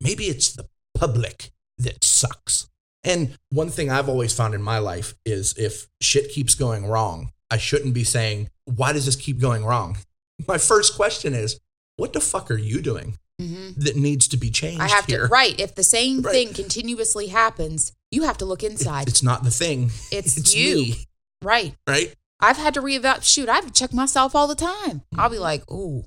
[0.00, 2.68] Maybe it's the public that sucks.
[3.02, 7.32] And one thing I've always found in my life is if shit keeps going wrong,
[7.50, 9.98] I shouldn't be saying, why does this keep going wrong?
[10.46, 11.58] My first question is,
[11.96, 13.74] what the fuck are you doing Mhm.
[13.76, 15.58] that needs to be changed I have to right.
[15.58, 16.32] If the same Right.
[16.32, 19.08] thing continuously happens, you have to look inside.
[19.08, 19.90] It's not the thing.
[20.12, 20.76] It's you.
[20.76, 21.04] me,
[21.42, 21.74] right.
[21.88, 22.14] right?
[22.38, 23.24] I've had to reevaluate.
[23.24, 25.02] Shoot, I have to check myself all the time.
[25.18, 26.04] I'll be like, ooh.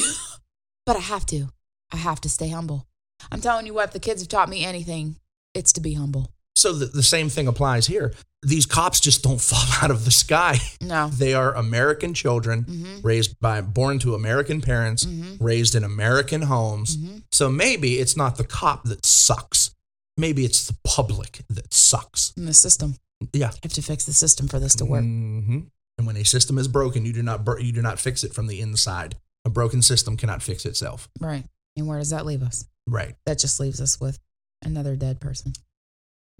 [0.86, 1.48] but I have to.
[1.92, 2.86] I have to stay humble.
[3.30, 5.16] I'm telling you what, if the kids have taught me anything,
[5.54, 6.30] it's to be humble.
[6.56, 8.12] So the, the same thing applies here.
[8.42, 10.58] These cops just don't fall out of the sky.
[10.80, 11.08] No.
[11.08, 13.04] They are American children Mhm.
[13.04, 15.38] raised by born to American parents, Mhm.
[15.40, 16.96] raised in American homes.
[16.96, 17.22] Mhm.
[17.30, 19.70] So maybe it's not the cop that sucks.
[20.16, 22.32] Maybe it's the public that sucks.
[22.36, 22.96] In the system.
[23.32, 23.50] Yeah.
[23.52, 25.04] You have to fix the system for this to work.
[25.04, 25.60] hmm
[25.98, 28.46] And when a system is broken, you do not you do not fix it from
[28.48, 29.16] the inside.
[29.44, 31.08] A broken system cannot fix itself.
[31.20, 31.44] Right.
[31.76, 32.64] And where does that leave us?
[32.86, 33.16] Right.
[33.26, 34.18] That just leaves us with
[34.62, 35.52] another dead person.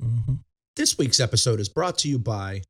[0.00, 0.34] Mm-hmm.
[0.76, 2.62] This week's episode is brought to you by.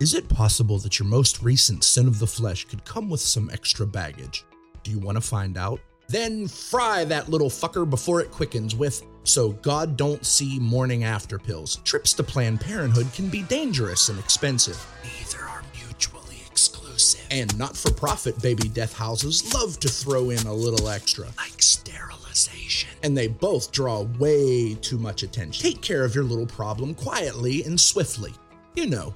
[0.00, 3.50] Is it possible that your most recent sin of the flesh could come with some
[3.50, 4.44] extra baggage?
[4.82, 5.80] Do you want to find out?
[6.08, 11.38] Then fry that little fucker before it quickens with So God Don't See Morning After
[11.38, 11.76] pills.
[11.84, 14.84] Trips to Planned Parenthood can be dangerous and expensive.
[15.04, 17.26] Neither are mutually exclusive.
[17.30, 21.62] And not for profit baby death houses love to throw in a little extra, like
[21.62, 22.90] sterilization.
[23.02, 25.62] And they both draw way too much attention.
[25.62, 28.32] Take care of your little problem quietly and swiftly.
[28.74, 29.14] You know,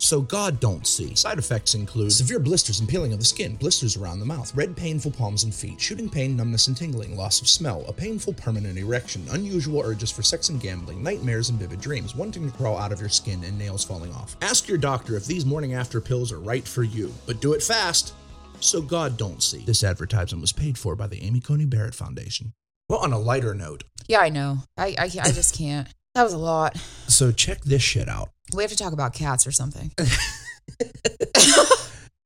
[0.00, 1.14] so God don't see.
[1.14, 4.76] Side effects include severe blisters and peeling of the skin, blisters around the mouth, red
[4.76, 8.78] painful palms and feet, shooting pain, numbness and tingling, loss of smell, a painful permanent
[8.78, 12.92] erection, unusual urges for sex and gambling, nightmares and vivid dreams, wanting to crawl out
[12.92, 14.36] of your skin and nails falling off.
[14.42, 17.62] Ask your doctor if these morning after pills are right for you, but do it
[17.62, 18.14] fast
[18.60, 19.64] so God don't see.
[19.64, 22.52] This advertisement was paid for by the Amy Coney Barrett Foundation.
[22.88, 24.58] Well, on a lighter note, Yeah, I know.
[24.76, 25.86] I, I, I just can't.
[26.14, 26.76] That was a lot.
[27.06, 28.30] so check this shit out.
[28.54, 29.92] We have to talk about cats or something.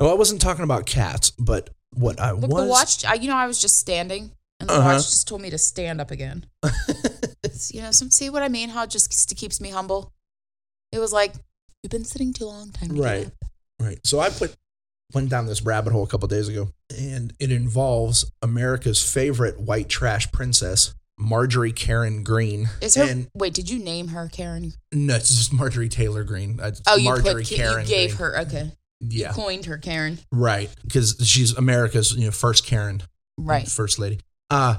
[0.00, 3.28] Well, I wasn't talking about cats, but what I Look, was the watch, I, you
[3.28, 4.88] know, I was just standing and the Uh-huh.
[4.94, 6.46] watch just told me to stand up again.
[7.70, 8.68] You know, some, see what I mean?
[8.70, 10.12] How it just keeps me humble.
[10.90, 11.34] It was like,
[11.82, 12.72] you've been sitting too long.
[12.72, 13.30] Time to Right.
[13.80, 13.98] Right.
[14.04, 14.52] So I put
[15.14, 19.88] went down this rabbit hole a couple days ago, and it involves America's favorite white
[19.88, 22.68] trash princess, Marjorie Karen Greene.
[22.80, 24.72] Is her, And wait, did you name her Karen?
[24.92, 26.58] no, it's just Marjorie Taylor Greene.
[26.62, 27.82] It's Oh, you Marjorie put, Karen.
[27.82, 28.18] you gave Greene.
[28.32, 28.72] her, okay.
[29.00, 29.32] Yeah.
[29.32, 30.18] Coined her Karen.
[30.32, 30.70] Right.
[30.82, 33.02] Because she's America's you know first Karen.
[33.38, 33.68] Right.
[33.68, 34.20] First lady.
[34.50, 34.76] Uh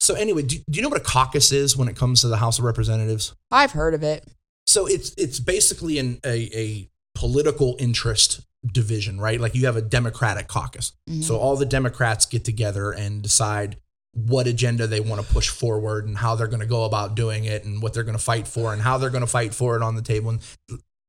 [0.00, 2.36] so anyway, do, do you know what a caucus is when it comes to the
[2.38, 3.34] House of Representatives?
[3.52, 4.26] I've heard of it.
[4.66, 9.40] So it's it's basically an a, a political interest division, right?
[9.40, 10.92] Like you have a Democratic caucus.
[11.08, 11.22] Mhm.
[11.22, 13.76] So all the Democrats get together and decide
[14.14, 17.44] what agenda they want to push forward and how they're going to go about doing
[17.44, 19.74] it and what they're going to fight for and how they're going to fight for
[19.76, 20.40] it on the table and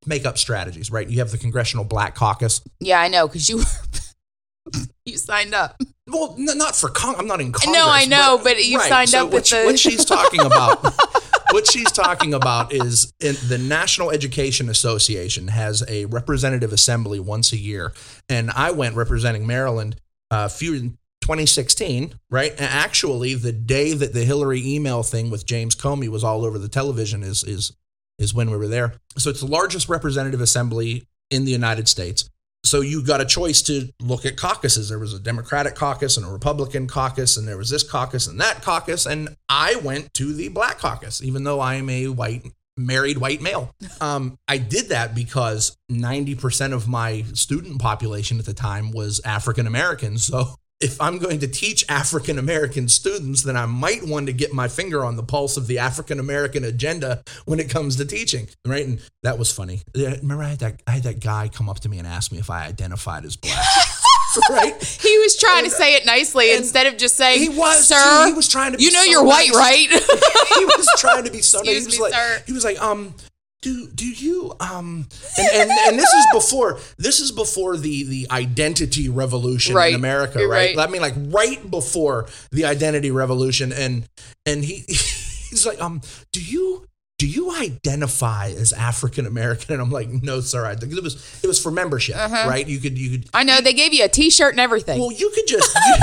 [0.05, 1.07] make up strategies, right?
[1.09, 2.61] You have the Congressional Black Caucus.
[2.79, 3.61] Yeah, I know, because you
[5.05, 5.81] you signed up.
[6.07, 7.15] Well, n- not for Cong.
[7.17, 7.75] I'm not in Congress.
[7.75, 10.83] know, I know, but you signed up with what, the- what she's talking about.
[11.51, 17.51] what she's talking about is in the National Education Association has a representative assembly once
[17.51, 17.93] a year,
[18.29, 19.97] and I went representing Maryland
[20.31, 22.53] a few in 2016, right?
[22.59, 26.67] Actually, the day that the Hillary email thing with James Comey was all over the
[26.67, 27.71] television is is
[28.19, 28.95] is when we were there.
[29.17, 32.29] So it's the largest representative assembly in the United States.
[32.65, 34.89] So you got a choice to look at caucuses.
[34.89, 38.39] There was a Democratic caucus and a Republican caucus, and there was this caucus and
[38.41, 39.05] that caucus.
[39.05, 42.43] And I went to the Black caucus, even though I am a white,
[42.77, 43.73] married white male.
[44.01, 49.65] Um, I did that because 90% of my student population at the time was African
[49.65, 50.17] American.
[50.17, 54.53] So if I'm going to teach African American students, then I might want to get
[54.53, 58.49] my finger on the pulse of the African American agenda when it comes to teaching,
[58.65, 58.85] right?
[58.85, 59.81] And that was funny.
[59.95, 62.37] Remember, I had that I had that guy come up to me and ask me
[62.37, 63.65] if I identified as black,
[64.49, 64.83] right?
[64.83, 68.27] He was trying to say it nicely instead of just saying, He was, sir.
[68.27, 69.55] He was trying to be You know so you're white, nice.
[69.55, 69.89] right?
[70.59, 71.67] he was trying to be so nice.
[71.67, 72.43] He was me, like, sir.
[72.45, 73.15] he was like, um,
[73.63, 75.07] do do you um,
[75.37, 79.93] and, and and this is before this is before the the identity revolution Right.
[79.93, 80.75] in America, right?
[80.75, 80.87] right.
[80.87, 84.07] I mean, like right before the identity revolution, and
[84.45, 86.01] and he he's like, um,
[86.33, 86.85] do you
[87.17, 89.73] do you identify as African American?
[89.73, 90.65] And I'm like, no, sir.
[90.65, 92.67] I it was it was for membership, right?
[92.67, 94.99] You could you could I know they gave you a T-shirt and everything.
[94.99, 95.95] well, you could just you,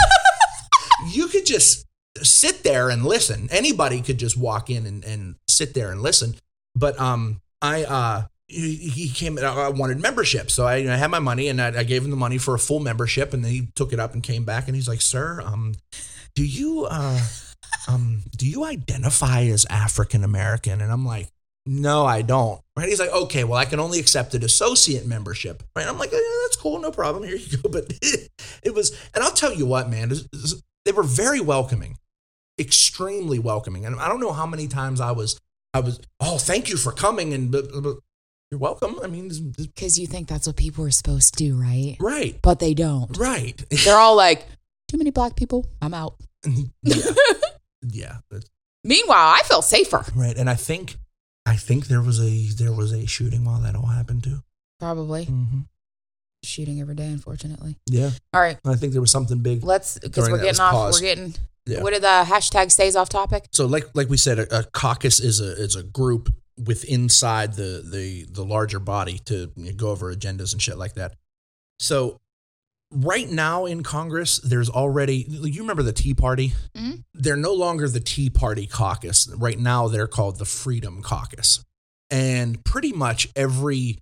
[1.25, 1.87] you could just
[2.23, 3.49] sit there and listen.
[3.51, 6.37] Anybody could just walk in and, and sit there and listen.
[6.75, 9.39] But um, I uh, he, came.
[9.39, 12.17] I wanted membership, so I, I had my money and I, I gave him the
[12.17, 14.75] money for a full membership, and then he took it up and came back and
[14.75, 15.75] he's like, "Sir, um,
[16.35, 17.21] do you uh,
[17.87, 21.29] um, do you identify as African American?" And I'm like.
[21.67, 22.59] No, I don't.
[22.75, 22.89] Right?
[22.89, 25.63] He's like, okay, well, I can only accept an associate membership.
[25.77, 25.87] Right?
[25.87, 27.23] I'm like, yeah, that's cool, no problem.
[27.23, 27.69] Here you go.
[27.71, 27.93] But
[28.63, 30.11] it was, and I'll tell you what, man,
[30.85, 31.99] they were very welcoming,
[32.59, 33.85] extremely welcoming.
[33.85, 35.39] And I don't know how many times I was,
[35.75, 37.97] I was, oh, thank you for coming, and but, but
[38.51, 38.99] you're welcome.
[39.03, 41.97] I mean, Because you think that's what people are supposed to do, right?
[42.01, 43.17] right, But they don't.
[43.17, 44.47] right, They're all like,
[44.89, 45.67] too many black people.
[45.81, 46.15] I'm out.
[46.83, 46.97] yeah,
[47.83, 48.17] yeah,
[48.83, 50.05] Meanwhile, I feel safer.
[50.17, 50.37] right.
[50.37, 50.97] And I think,
[51.47, 54.43] I think there was a there was a shooting while that all happened too.
[54.81, 55.61] Probably Mm-hmm.
[56.43, 57.77] shooting every day, unfortunately.
[57.87, 59.63] Yeah, All right, I think there was something big.
[59.63, 60.95] let's because we're getting off.
[60.95, 61.35] We're getting.
[61.67, 61.83] Yeah.
[61.83, 63.47] What did the hashtag stays off topic?
[63.53, 67.55] So like like we said, a, a caucus is a is a group with inside
[67.55, 71.15] the the the larger body to you know, go over agendas and shit like that.
[71.79, 72.19] So
[72.93, 76.53] right now in Congress, there's already you remember the Tea Party?
[76.77, 77.05] Mhm.
[77.15, 79.29] They're no longer the Tea Party caucus.
[79.37, 81.65] Right now, they're called the Freedom Caucus,
[82.11, 83.99] and pretty much every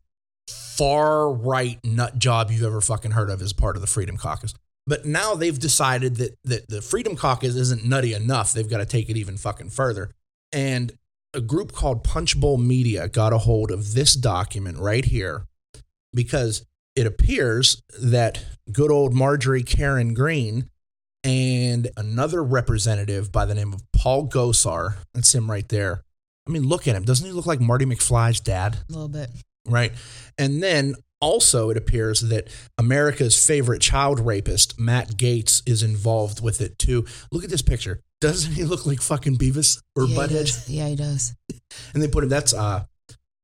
[0.49, 4.55] far right nut job you've ever fucking heard of is part of the Freedom Caucus.
[4.89, 8.53] But now they've decided that that the Freedom Caucus isn't nutty enough.
[8.53, 10.11] They've got to take it even fucking further.
[10.51, 10.93] And
[11.35, 15.47] a group called Punchbowl Media got a hold of this document right here
[16.15, 16.65] because
[16.97, 20.71] it appears that good old Marjorie Karen Greene
[21.23, 26.03] and another representative by the name of Paul Gosar, that's him right there.
[26.47, 27.05] I mean, look at him.
[27.05, 28.79] Doesn't he look like Marty McFly's dad?
[28.89, 29.29] A little bit.
[29.67, 29.93] right?
[30.39, 32.49] And then also, it appears that
[32.79, 37.05] America's favorite child rapist, Matt Gaetz, is involved with it too.
[37.33, 38.01] Look at this picture.
[38.21, 40.29] Doesn't he look like fucking Beavis or yeah, Butthead?
[40.31, 40.69] does.
[40.69, 41.35] Yeah, he does.
[41.95, 42.31] And they put him.
[42.31, 42.85] That's uh,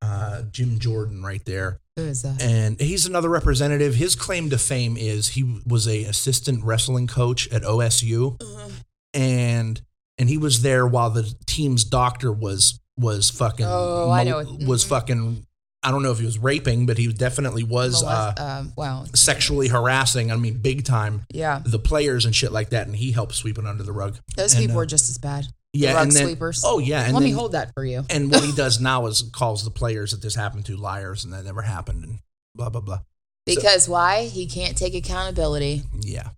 [0.03, 2.41] uh, Jim Jordan right there, Who is that?
[2.43, 3.95] and he's another representative.
[3.95, 8.41] His claim to fame is he was a assistant wrestling coach at OSU,
[9.12, 9.81] and
[10.18, 14.66] and he was there while the team's doctor was was fucking Oh, I know it.
[14.66, 14.89] was Mhm.
[14.89, 15.47] fucking
[15.85, 19.05] I don't know if he was raping, but he definitely was Molest- uh, um, wow.
[19.14, 20.32] sexually harassing.
[20.32, 23.59] I mean, big time Yeah, the players and shit like that, and he helped sweep
[23.59, 24.18] it under the rug.
[24.37, 25.47] those And, people uh, are just as bad.
[25.74, 26.62] Yeah, rug and then sweepers.
[26.64, 28.05] oh yeah, and Let then, me hold that for you.
[28.09, 31.32] And what he does now is calls the players that this happened to liars and
[31.32, 32.18] that never happened and
[32.55, 33.01] blah blah blah.
[33.45, 34.24] Because why?
[34.24, 35.82] He can't take accountability.
[36.01, 36.30] Yeah.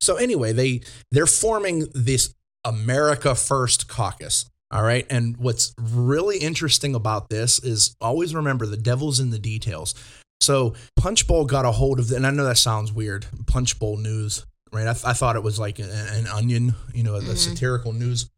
[0.00, 0.80] So anyway, they
[1.10, 2.32] they're forming this
[2.64, 4.46] America First caucus.
[4.70, 5.06] All right.
[5.10, 9.94] And what's really interesting about this is always remember the devil's in the details.
[10.40, 14.86] So Punchbowl got a hold of, and I know that sounds weird, Punchbowl News, right?
[14.86, 17.36] I, th- I thought it was like an, an onion, you know, a Mhm.
[17.38, 18.28] satirical news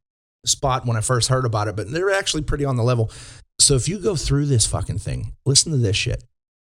[0.47, 3.11] spot when I first heard about it, but they're actually pretty on the level.
[3.59, 6.23] So if you go through this fucking thing, listen to this shit.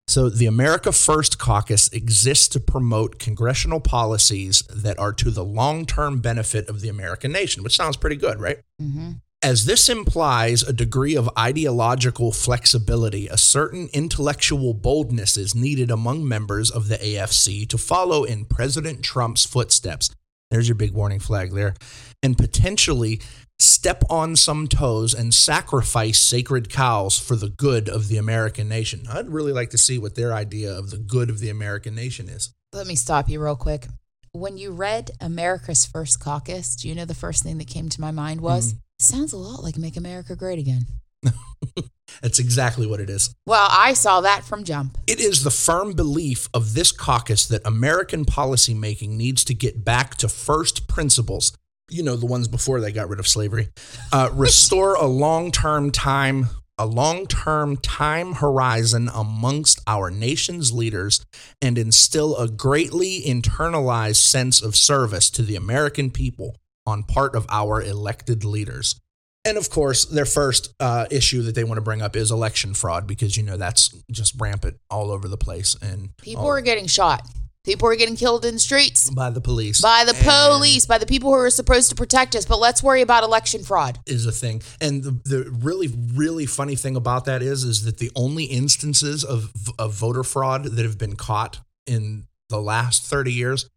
[0.09, 5.86] So, the America First caucus exists to promote congressional policies that are to the long
[5.86, 8.59] term benefit of the American nation, which sounds pretty good, right?
[8.80, 9.12] hmm
[9.43, 16.28] As this implies a degree of ideological flexibility, a certain intellectual boldness is needed among
[16.28, 20.11] members of the AFC to follow in President Trump's footsteps.
[20.51, 21.74] There's your big warning flag there.
[22.22, 23.22] And potentially
[23.59, 29.07] step on some toes and sacrifice sacred cows for the good of the American nation.
[29.11, 32.28] I'd really like to see what their idea of the good of the American nation
[32.28, 32.53] is.
[32.74, 33.86] Let me stop you real quick.
[34.32, 38.00] When you read America's First Caucus, do you know the first thing that came to
[38.00, 40.86] my mind was sounds a lot like Make America Great Again.
[42.22, 43.34] That's exactly what it is.
[43.44, 44.98] Well, I saw that from Jump.
[45.08, 50.14] It is the firm belief of this caucus that American policymaking needs to get back
[50.18, 51.52] to first principles.
[51.90, 53.70] You know, the ones before they got rid of slavery.
[54.12, 56.46] Uh, restore a long term time,
[56.80, 61.24] a long term time horizon amongst our nation's leaders,
[61.60, 66.56] and instill a greatly internalized sense of service to the American people
[66.86, 68.98] on part of our elected leaders.
[69.44, 72.74] And of course, their first uh, issue that they want to bring up is election
[72.74, 76.60] fraud because you know that's just rampant all over the place and People all- are
[76.60, 77.22] getting shot.
[77.70, 79.80] People are getting killed in the streets by the police.
[79.80, 82.44] by the And police, by the people who are supposed to protect us.
[82.44, 84.00] But let's worry about election fraud.
[84.06, 84.60] is a thing.
[84.80, 89.22] And the, the really really funny thing about that is is that the only instances
[89.22, 93.70] of of voter fraud that have been caught in the last 30 years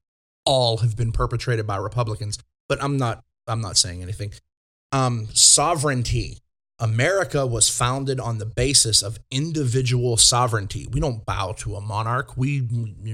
[0.44, 2.40] all have been perpetrated by Republicans.
[2.68, 4.32] But I'm not I'm not saying anything.
[4.92, 6.40] Um sovereignty.
[6.84, 10.86] America was founded on the basis of individual sovereignty.
[10.92, 12.36] We don't bow to a monarch.
[12.36, 12.62] We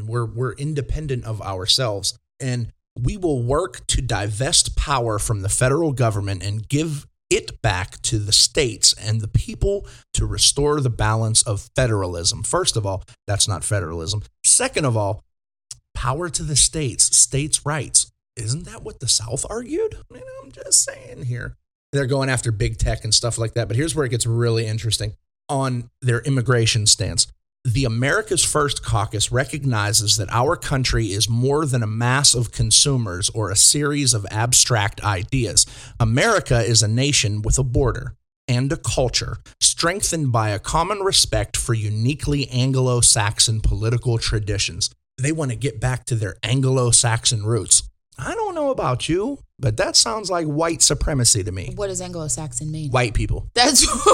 [0.03, 5.91] we're we're independent of ourselves and we will work to divest power from the federal
[5.91, 11.43] government and give it back to the states and the people to restore the balance
[11.43, 12.41] of federalism.
[12.41, 14.23] First of all, that's not federalism.
[14.43, 15.23] Second of all,
[15.93, 18.11] power to the states, states' rights.
[18.35, 19.95] Isn't that what the South argued?
[19.95, 21.55] I mean, I'm just saying here.
[21.91, 23.67] They're going after big tech and stuff like that.
[23.67, 25.13] But here's where it gets really interesting
[25.47, 27.27] on their immigration stance.
[27.65, 33.29] The America's First Caucus recognizes that our country is more than a mass of consumers
[33.31, 35.65] or a series of abstract ideas.
[35.99, 38.15] America is a nation with a border
[38.47, 44.89] and a culture strengthened by a common respect for uniquely Anglo Saxon political traditions.
[45.17, 47.83] They want to get back to their Anglo Saxon roots.
[48.17, 51.73] I don't know about you, but that sounds like white supremacy to me.
[51.75, 52.91] What does Anglo-Saxon mean?
[52.91, 53.49] White people.
[53.53, 53.85] That's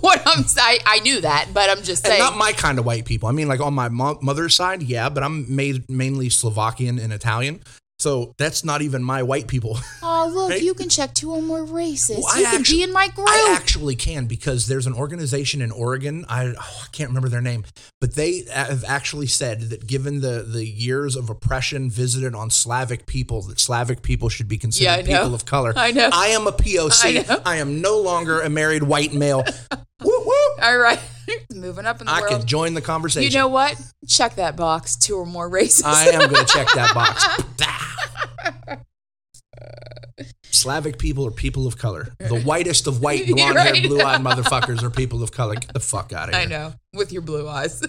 [0.00, 0.44] what I'm.
[0.58, 2.18] I, I knew that, but I'm just And saying.
[2.20, 3.28] not my kind of white people.
[3.28, 7.12] I mean, like on my mo- mother's side, yeah, but I'm made mainly Slovakian and
[7.12, 7.62] Italian.
[8.02, 9.78] So that's not even my white people.
[10.02, 10.62] oh, look, Right?
[10.62, 12.18] you can check two or more races.
[12.22, 13.28] Well, you I can actu- be in my group.
[13.28, 16.24] I actually can because there's an organization in Oregon.
[16.28, 17.64] I, oh, I can't remember their name,
[18.00, 23.06] but they have actually said that given the the years of oppression visited on Slavic
[23.06, 25.72] people, that Slavic people should be considered Yeah, people of color.
[25.76, 26.10] I know.
[26.12, 27.24] I am a POC.
[27.30, 27.52] I.
[27.52, 29.44] I am no longer a married white male.
[30.02, 30.62] whoop, whoop.
[30.62, 30.98] All right,
[31.52, 32.32] moving up in the I world.
[32.40, 33.30] can join the conversation.
[33.30, 33.80] you know what?
[34.08, 34.96] Check that box.
[34.96, 35.84] Two or more races.
[35.86, 37.24] I am going to check that box.
[40.44, 42.14] Slavic people are people of color.
[42.18, 43.76] The whitest of white, blonde right.
[43.76, 45.54] haired, blue eyed motherfuckers are people of color.
[45.54, 46.44] Get the fuck out of here.
[46.44, 46.74] I know.
[46.94, 47.82] With your blue eyes.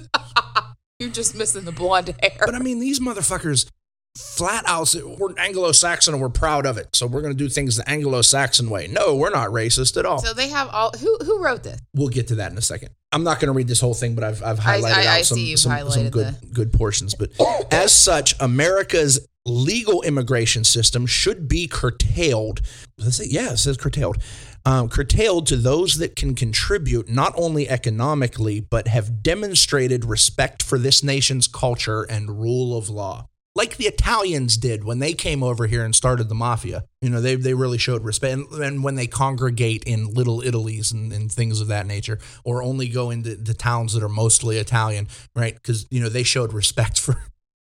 [1.00, 2.38] You're just missing the blonde hair.
[2.40, 3.70] But I mean, these motherfuckers
[4.16, 6.96] flat out we're Anglo Saxon and we're proud of it.
[6.96, 8.88] So we're going to do things the Anglo Saxon way.
[8.88, 10.20] No, we're not racist at all.
[10.20, 10.92] so they have all.
[11.00, 11.80] Who who wrote this?
[11.96, 12.90] we'll get to that in a second.
[13.12, 15.20] I'm not going to read this whole thing, but I've, I've I- highlighted I- I
[15.20, 17.16] out some, you've some, some highlighted good, good portions.
[17.16, 17.32] But
[17.72, 22.62] as such, America's legal immigration system should be curtailed.
[22.98, 24.18] Let's say, yeah, it says curtailed.
[24.66, 30.78] Um, curtailed to those that can contribute not only economically, but have demonstrated respect for
[30.80, 33.28] this nation's culture and rule of law.
[33.56, 36.86] Like the Italians did when they came over here and started the mafia.
[37.02, 38.34] You know, they, they really showed respect.
[38.34, 42.64] And, and when they congregate in little Italies and, and things of that nature, or
[42.64, 45.54] only go into the towns that are mostly Italian, right?
[45.54, 47.22] Because, you know, they showed respect for,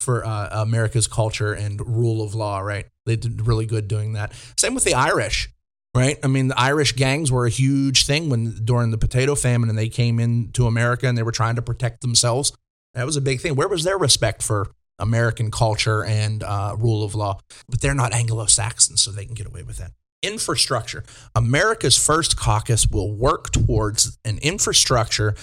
[0.02, 2.88] for uh, America's culture and rule of law, right?
[3.06, 4.34] They did really good doing that.
[4.58, 5.50] Same with the Irish,
[5.96, 6.18] right?
[6.24, 9.78] I mean, the Irish gangs were a huge thing when during the potato famine and
[9.78, 12.52] they came into America and they were trying to protect themselves.
[12.94, 13.56] That was a big thing.
[13.56, 17.40] Where was their respect for American culture and uh, rule of law?
[17.70, 19.92] But they're not Anglo Saxons, so they can get away with that.
[20.24, 21.04] Infrastructure.
[21.34, 25.36] America's first caucus will work towards an infrastructure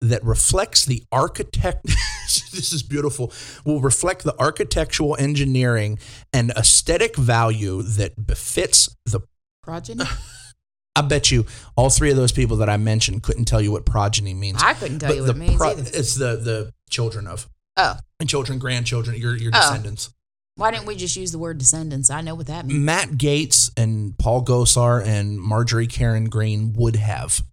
[0.00, 1.84] that reflects the architect
[2.52, 3.32] this is beautiful
[3.64, 5.98] will reflect the architectural engineering
[6.32, 9.20] and aesthetic value that befits the
[9.62, 10.04] Progeny.
[10.96, 11.44] I bet you
[11.76, 14.62] all three of those people that I mentioned couldn't tell you what progeny means.
[14.62, 15.82] I couldn't tell But you what it means pro- either.
[15.92, 19.60] It's the the children of Oh, and children, grandchildren, your your Oh.
[19.60, 20.10] descendants.
[20.54, 22.08] why didn't we just use the word descendants?
[22.08, 22.78] I know what that means.
[22.80, 27.44] Matt Gaetz and Paul Gosar and Marjorie Karen Greene would have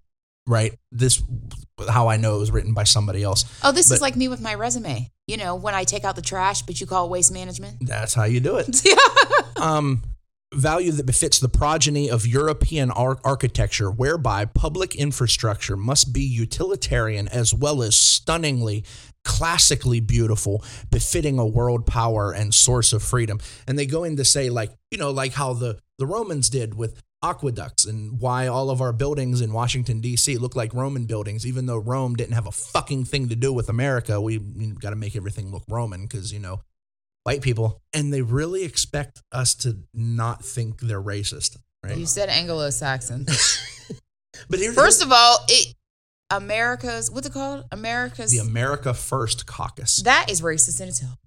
[0.47, 0.73] right?
[0.91, 1.21] This
[1.89, 3.45] how I know it was written by somebody else.
[3.63, 5.09] Oh, this But- is like me with my resume.
[5.27, 7.77] You know, when I take out the trash, but you call it waste management.
[7.81, 8.81] That's how you do it.
[8.85, 8.95] yeah.
[9.55, 10.03] um,
[10.53, 17.27] value that befits the progeny of European ar- architecture, whereby public infrastructure must be utilitarian
[17.29, 18.83] as well as stunningly,
[19.23, 23.39] classically beautiful, befitting a world power and source of freedom.
[23.67, 26.75] And they go in to say, like, you know, like how the, the Romans did
[26.75, 30.37] with aqueducts and why all of our buildings in Washington, D.C.
[30.37, 33.69] look like Roman buildings, even though Rome didn't have a fucking thing to do with
[33.69, 34.19] America.
[34.21, 36.61] We, got to make everything look Roman because, you know,
[37.23, 41.97] white people, and they really expect us to not think they're racist, right?
[41.97, 43.25] You said Anglo-Saxon.
[44.49, 45.73] But here's First of all, it
[46.29, 47.65] America's what's it called?
[47.71, 50.01] America's the America First Caucus.
[50.03, 51.17] that is racist in itself.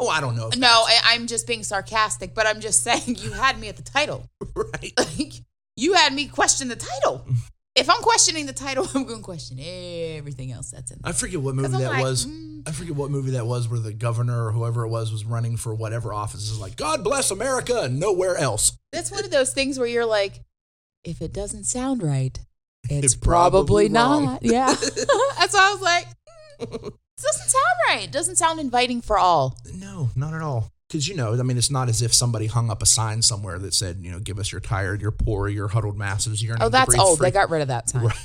[0.00, 0.48] Oh, I don't know.
[0.48, 3.76] If No, I, I'm just being sarcastic, but I'm just saying you had me at
[3.76, 4.26] the title.
[4.54, 4.92] right.
[4.96, 5.32] Like
[5.76, 7.24] you had me question the title.
[7.76, 11.10] If I'm questioning the title, I'm going to question everything else that's in there.
[11.10, 12.26] I forget what movie that like, was.
[12.26, 12.68] mm.
[12.68, 15.56] I forget what movie that was where the governor or whoever it was was running
[15.56, 18.76] for whatever office is like, God bless America and nowhere else.
[18.90, 20.42] That's one of those things where you're like,
[21.04, 22.36] if it doesn't sound right,
[22.84, 24.42] it's, It's probably probably, not.
[24.42, 24.74] Yeah.
[24.74, 26.06] That's why I was like,
[26.60, 26.92] mm,
[27.22, 28.04] doesn't sound right.
[28.04, 29.56] It doesn't sound inviting for all.
[29.74, 30.70] No, not at all.
[30.88, 33.58] Because, you know, I mean, it's not as if somebody hung up a sign somewhere
[33.60, 36.42] that said, you know, give us your tired, your poor, your huddled masses.
[36.42, 37.20] You're Oh, that's old.
[37.20, 38.04] They got rid of that sign.
[38.06, 38.16] Right.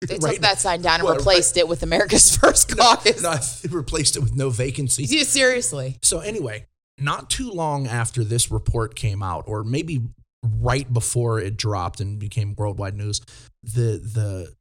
[0.00, 0.32] They Right.
[0.34, 3.22] took that sign down and What, replaced it with America's First Caucus.
[3.22, 5.04] No, they replaced it with no vacancy.
[5.04, 5.98] Yeah, Seriously.
[6.02, 6.66] So anyway,
[6.98, 10.00] not too long after this report came out, or maybe
[10.42, 13.20] right before it dropped and became worldwide news,
[13.62, 14.54] the the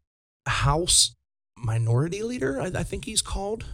[0.47, 1.15] House
[1.57, 3.65] Minority Leader, I, I think he's called.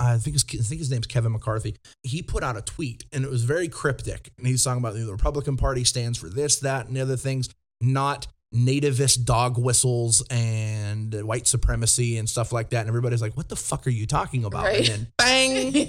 [0.00, 1.76] I think his, I think his name's Kevin McCarthy.
[2.02, 4.32] He put out a tweet, and it was very cryptic.
[4.38, 7.50] And he's talking about the Republican Party stands for this, that, and the other things,
[7.80, 12.80] not nativist dog whistles and white supremacy and stuff like that.
[12.80, 14.88] And everybody's like, "What the fuck are you talking about?" Right.
[14.88, 15.72] And then bang,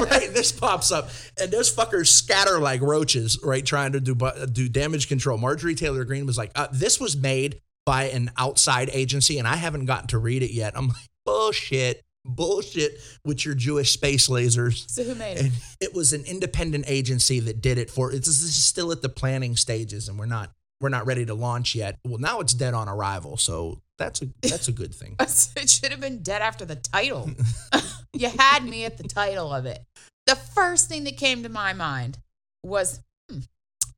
[0.00, 0.28] right?
[0.32, 1.08] This pops up,
[1.40, 3.64] and those fuckers scatter like roaches, right?
[3.64, 4.16] Trying to do
[4.52, 5.38] do damage control.
[5.38, 9.56] Marjorie Taylor Greene was like, uh, "This was made by an outside agency, and I
[9.56, 14.90] haven't gotten to read it yet." I'm like, "Bullshit, bullshit!" With your Jewish space lasers.
[14.90, 15.44] So who made it?
[15.44, 18.12] And it was an independent agency that did it for.
[18.12, 20.50] It's this is still at the planning stages, and we're not
[20.82, 21.98] we're not ready to launch yet.
[22.04, 25.16] Well, now it's dead on arrival, so that's a that's a good thing.
[25.56, 27.30] It should have been dead after the title.
[28.12, 29.80] you had me at the title of it.
[30.26, 32.18] The first thing that came to my mind
[32.64, 33.00] was,
[33.30, 33.40] hmm,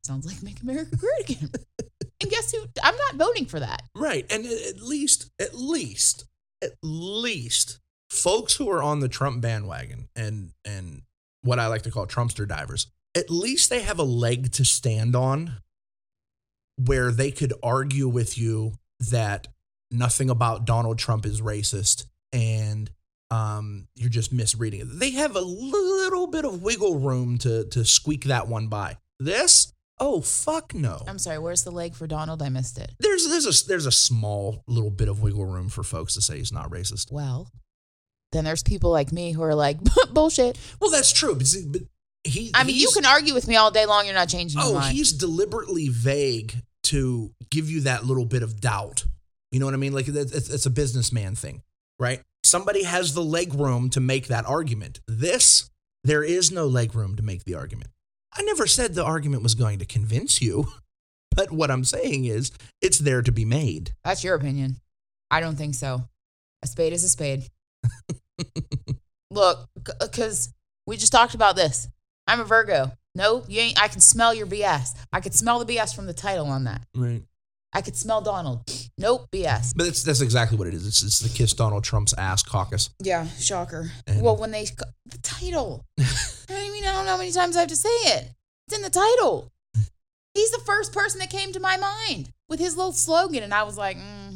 [0.04, 1.50] sounds like Make America Great Again.
[2.20, 2.64] and guess who?
[2.82, 3.82] I'm not voting for that.
[3.94, 4.26] Right.
[4.30, 6.26] And at at least, at least,
[6.62, 7.78] at least,
[8.14, 11.02] folks who are on the Trump bandwagon and and
[11.42, 15.14] what I like to call Trumpster divers, at least they have a leg to stand
[15.14, 15.58] on
[16.76, 18.72] where they could argue with you
[19.10, 19.48] that
[19.90, 22.90] nothing about Donald Trump is racist and
[23.30, 24.98] um, you're just misreading it.
[24.98, 28.98] They have a little bit of wiggle room to to squeak that one by.
[29.18, 31.02] This, oh fuck no.
[31.06, 32.42] I'm sorry, where's the leg for Donald?
[32.42, 32.92] I missed it.
[33.00, 36.38] There's there's a there's a small little bit of wiggle room for folks to say
[36.38, 37.10] he's not racist.
[37.12, 37.50] Well,
[38.34, 39.78] then there's people like me who are like,
[40.12, 40.58] bullshit.
[40.80, 41.82] Well, that's true, but, but
[42.24, 42.50] he.
[42.54, 44.04] I mean, you can argue with me all day long.
[44.04, 49.04] You're not changing Oh, he's deliberately vague to give you that little bit of doubt.
[49.50, 49.92] You know what I mean?
[49.92, 51.62] Like it's a businessman thing,
[51.98, 52.20] right?
[52.42, 55.00] Somebody has the leg room to make that argument.
[55.06, 55.70] This,
[56.02, 57.90] there is no leg room to make the argument.
[58.36, 60.66] I never said the argument was going to convince you,
[61.36, 62.50] but what I'm saying is
[62.82, 63.92] it's there to be made.
[64.04, 64.80] That's your opinion.
[65.30, 66.04] I don't think so.
[66.62, 67.44] A spade is a spade.
[69.30, 69.68] Look,
[70.00, 70.52] because
[70.86, 71.88] we just talked about this.
[72.26, 72.92] I'm a Virgo.
[73.14, 73.80] No, you ain't.
[73.80, 74.90] I can smell your BS.
[75.12, 76.82] I could smell the BS from the title on that.
[76.94, 77.22] Right.
[77.72, 78.62] I could smell Donald.
[78.96, 79.72] Nope, BS.
[79.76, 80.86] But that's that's exactly what it is.
[80.86, 82.90] It's, it's the kiss Donald Trump's ass caucus.
[83.00, 83.90] Yeah, shocker.
[84.06, 84.64] And- well, when they
[85.06, 86.02] the title, I
[86.72, 88.30] mean, I don't know how many times I have to say it.
[88.68, 89.50] It's in the title.
[90.34, 93.62] He's the first person that came to my mind with his little slogan, and I
[93.62, 94.33] was like, mm-hmm.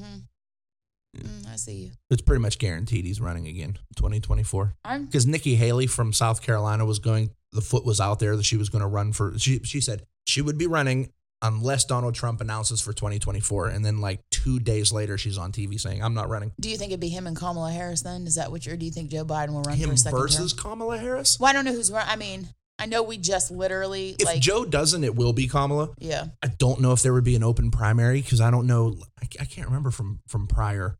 [1.16, 1.90] Mm, I see you.
[2.10, 4.74] It's pretty much guaranteed he's running again 2024.
[5.00, 8.56] Because Nikki Haley from South Carolina was going, the foot was out there that she
[8.56, 9.38] was going to run for.
[9.38, 13.68] She she said she would be running unless Donald Trump announces for 2024.
[13.68, 16.76] And then like two days later, she's on TV saying, "I'm not running." Do you
[16.76, 18.26] think it'd be him and Kamala Harris then?
[18.26, 18.76] Is that what you're?
[18.76, 20.62] Do you think Joe Biden will run Him for a second versus term?
[20.62, 21.38] Kamala Harris.
[21.40, 22.06] Well, I don't know who's run.
[22.08, 22.48] I mean,
[22.78, 25.90] I know we just literally If like Joe doesn't, it will be Kamala.
[25.98, 26.26] yeah.
[26.42, 28.96] I don't know if there would be an open primary because I don't know.
[29.20, 30.96] I, I can't remember from from prior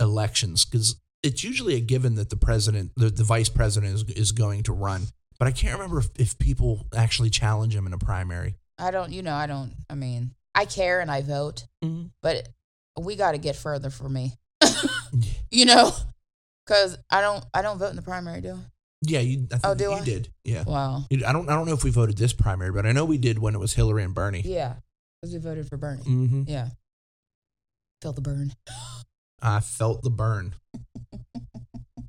[0.00, 4.32] elections because it's usually a given that the president, the, the vice president, is, is
[4.32, 5.02] going to run.
[5.38, 8.56] But I can't remember if, if people actually challenge him in a primary.
[8.78, 9.12] I don't.
[9.12, 9.72] You know, I don't.
[9.88, 12.06] I mean, I care and I vote, Mm-hmm.
[12.22, 12.48] but
[13.00, 14.32] we got to get further for me.
[15.50, 15.92] you know,
[16.66, 18.58] because I don't I don't vote in the primary, do I?
[19.02, 19.46] Yeah, you.
[19.52, 20.04] I think Oh, do you I?
[20.04, 20.28] did.
[20.44, 20.62] Yeah.
[20.64, 21.04] Wow.
[21.10, 21.48] I don't.
[21.48, 23.58] I don't know if we voted this primary, but I know we did when it
[23.58, 24.42] was Hillary and Bernie.
[24.44, 24.74] Yeah,
[25.20, 26.02] because we voted for Bernie.
[26.02, 26.68] hmm Yeah.
[28.00, 28.52] Felt the burn.
[29.40, 30.54] I felt the burn.
[30.74, 31.18] I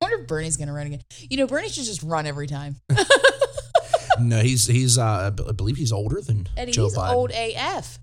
[0.00, 1.02] wonder if Bernie's gonna run again.
[1.30, 2.76] You know, Bernie should just run every time.
[4.20, 4.96] No, he's he's.
[4.96, 7.14] Uh, I believe he's older than And Joe he's Biden.
[7.14, 7.98] old AF.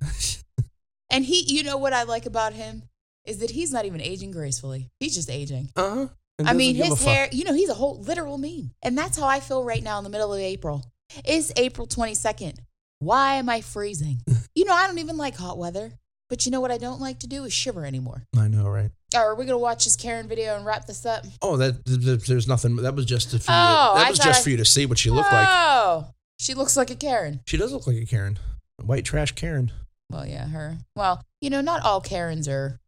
[1.09, 2.83] and he, you know what I like about him
[3.23, 4.89] is that he's not even aging gracefully.
[4.99, 5.69] He's just aging.
[5.73, 6.07] Uh huh.
[6.43, 8.71] I mean, his hair, you know, he's a whole literal meme.
[8.81, 10.83] And that's how I feel right now in the middle of April.
[11.25, 12.57] It's April 22nd.
[12.99, 14.21] Why am I freezing?
[14.55, 15.93] you know, I don't even like hot weather.
[16.29, 18.23] But you know what I don't like to do is shiver anymore.
[18.37, 18.89] I know, right?
[19.13, 21.25] Oh, are we going to watch this Karen video and wrap this up?
[21.41, 22.77] Oh, that th- th- there's nothing.
[22.77, 23.41] That was just for you.
[23.49, 25.45] Oh, that was just I- for you to see what she looked like.
[25.49, 26.07] Oh,
[26.39, 27.41] she looks like a Karen.
[27.47, 28.39] She does look like a Karen,
[28.79, 29.73] a white trash Karen.
[30.09, 30.77] Well, yeah, her.
[30.95, 32.79] Well, you know, not all Karens are.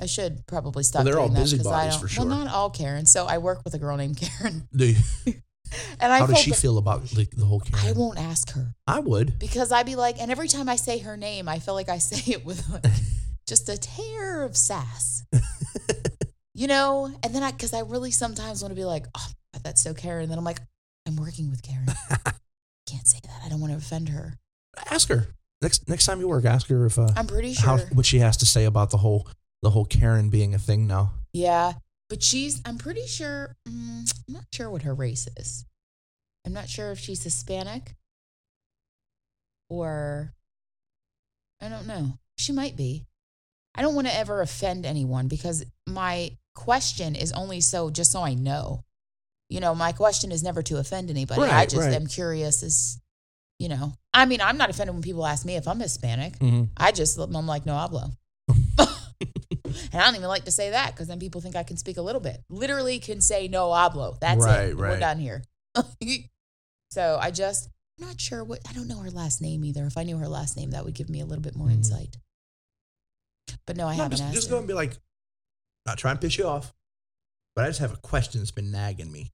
[0.00, 1.00] I should probably stop.
[1.00, 2.24] Well, they're all doing that 'cause I busybodies don't- for sure.
[2.26, 3.06] Well, not all Karen.
[3.06, 4.96] So I work with a girl named Karen, Do you-
[6.00, 7.86] and I how does she feel about like the whole Karen?
[7.88, 9.38] I won't ask her I would.
[9.38, 11.98] because I'd be like, and every time I say her name, I feel like I
[12.10, 12.84] say it with like
[13.46, 15.24] just a tear of sass,
[16.54, 17.10] you know.
[17.22, 19.26] And then I, because I really sometimes want to be like, oh,
[19.62, 20.24] that's so Karen.
[20.24, 20.60] And then I'm like,
[21.06, 21.86] I'm working with Karen.
[22.86, 23.40] Can't say that.
[23.44, 24.34] I don't want to offend her.
[24.90, 25.28] Ask her
[25.62, 26.44] next next time you work.
[26.44, 27.64] Ask her if uh, I'm pretty sure.
[27.64, 29.26] how what she has to say about the whole
[29.62, 31.12] the whole Karen being a thing now.
[31.32, 31.74] Yeah,
[32.08, 35.64] but she's, I'm pretty sure, mm, I'm not sure what her race is.
[36.44, 37.94] I'm not sure if she's Hispanic
[39.70, 40.34] or
[41.60, 42.18] I don't know.
[42.36, 43.06] She might be.
[43.74, 48.22] I don't want to ever offend anyone because my question is only so just so
[48.22, 48.84] I know.
[49.48, 51.42] You know, my question is never to offend anybody.
[51.42, 51.94] I just right.
[51.94, 53.00] am curious as,
[53.58, 56.38] you know, I mean, I'm not offended when people ask me if I'm Hispanic.
[56.38, 56.64] Mm-hmm.
[56.76, 58.10] I just, I'm like, no hablo.
[59.92, 61.96] And I don't even like to say that because then people think I can speak
[61.98, 62.42] a little bit.
[62.50, 64.18] Literally can say no hablo.
[64.20, 64.76] That's Right, it.
[64.76, 65.42] We're done here.
[66.90, 67.68] so I just,
[68.00, 69.86] I'm not sure what, I don't know her last name either.
[69.86, 71.74] If I knew her last name, that would give me a little bit more Mhm.
[71.74, 72.16] insight.
[73.66, 74.54] But no, I No, haven't just, asked just her.
[74.54, 74.96] go and be like,
[75.86, 76.72] not trying to piss you off,
[77.54, 79.32] but I just have a question that's been nagging me.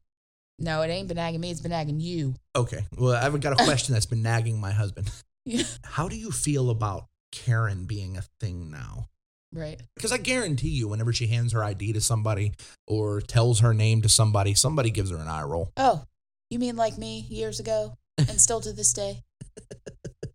[0.58, 1.50] No, it ain't been nagging me.
[1.50, 2.34] It's been nagging you.
[2.56, 5.10] Okay, well, I've got a question that's been nagging my husband.
[5.44, 5.62] Yeah.
[5.84, 9.08] How do you feel about Karen being a thing now?
[9.52, 9.80] Right.
[9.94, 12.52] Because I guarantee you, whenever she hands her ID to somebody
[12.86, 15.72] or tells her name to somebody, somebody gives her an eye roll.
[15.76, 16.04] Oh,
[16.50, 19.22] you mean like me years ago and still to this day?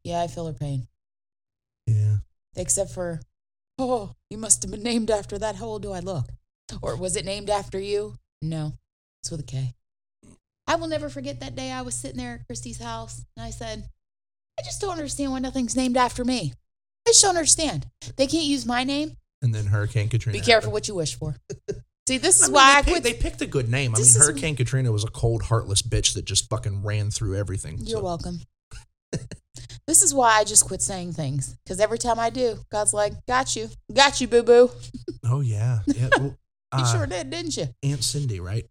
[0.03, 0.87] Yeah, I feel her pain.
[1.87, 2.17] Yeah.
[2.57, 3.21] except for,
[3.79, 5.55] oh, you must have been named after that.
[5.55, 6.25] How old do I look?
[6.81, 8.17] Or was it named after you?
[8.41, 8.73] No,
[9.21, 9.73] it's with a K.
[10.67, 13.49] I will never forget that day I was sitting there at Christy's house and I
[13.49, 13.87] said,
[14.59, 16.53] I just don't understand why nothing's named after me.
[17.07, 17.87] I just don't understand.
[18.15, 19.17] They can't use my name.
[19.41, 20.37] And then Hurricane Katrina.
[20.37, 20.73] Be careful happened.
[20.73, 21.35] what you wish for.
[22.07, 23.03] See, this is I mean, why they I quit.
[23.03, 23.91] They picked a good name.
[23.93, 27.37] I mean, is- Hurricane Katrina was a cold, heartless bitch that just fucking ran through
[27.37, 27.77] everything.
[27.79, 28.39] You're so- welcome.
[29.87, 31.55] this is why I just quit saying things.
[31.63, 33.69] Because every time I do, God's like, got you.
[33.93, 34.69] Got you, boo boo.
[35.25, 36.09] Oh yeah, yeah.
[36.17, 36.25] Well,
[36.77, 37.67] You uh, sure did, didn't you?
[37.81, 38.65] Aunt Cindy, right?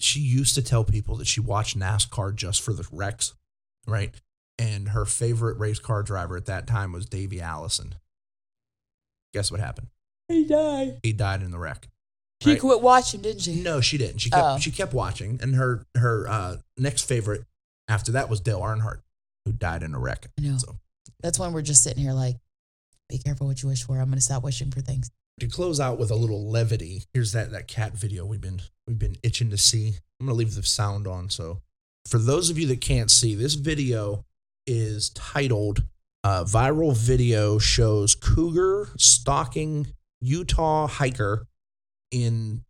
[0.00, 3.34] She used to tell people that she watched NASCAR just for the wrecks,
[3.86, 4.12] right?
[4.58, 7.96] And her favorite race car driver at that time was Davey Allison.
[9.34, 9.88] Guess what happened?
[10.28, 11.00] He died.
[11.02, 11.88] He died in the wreck.
[12.42, 12.60] She right?
[12.60, 13.60] quit watching, didn't she?
[13.62, 14.18] No, she didn't.
[14.18, 14.58] She kept Oh.
[14.58, 17.44] she kept watching, and her her uh, next favorite
[17.88, 19.00] after that was Dale Earnhardt,
[19.44, 20.26] who died in a wreck.
[20.38, 20.58] I know.
[20.58, 20.76] So
[21.22, 22.36] That's when we're just sitting here like,
[23.08, 23.98] be careful what you wish for.
[23.98, 25.10] I'm going to stop wishing for things.
[25.40, 28.98] to close out with a little levity, here's that that cat video we've been we've
[28.98, 29.94] been itching to see.
[30.20, 31.30] I'm gonna leave the sound on.
[31.30, 31.60] So
[32.06, 34.24] for those of you that can't see, this video
[34.66, 35.82] is titled
[36.24, 39.86] uh, "Viral Video Shows Cougar Stalking
[40.20, 41.46] Utah Hiker
[42.10, 42.62] in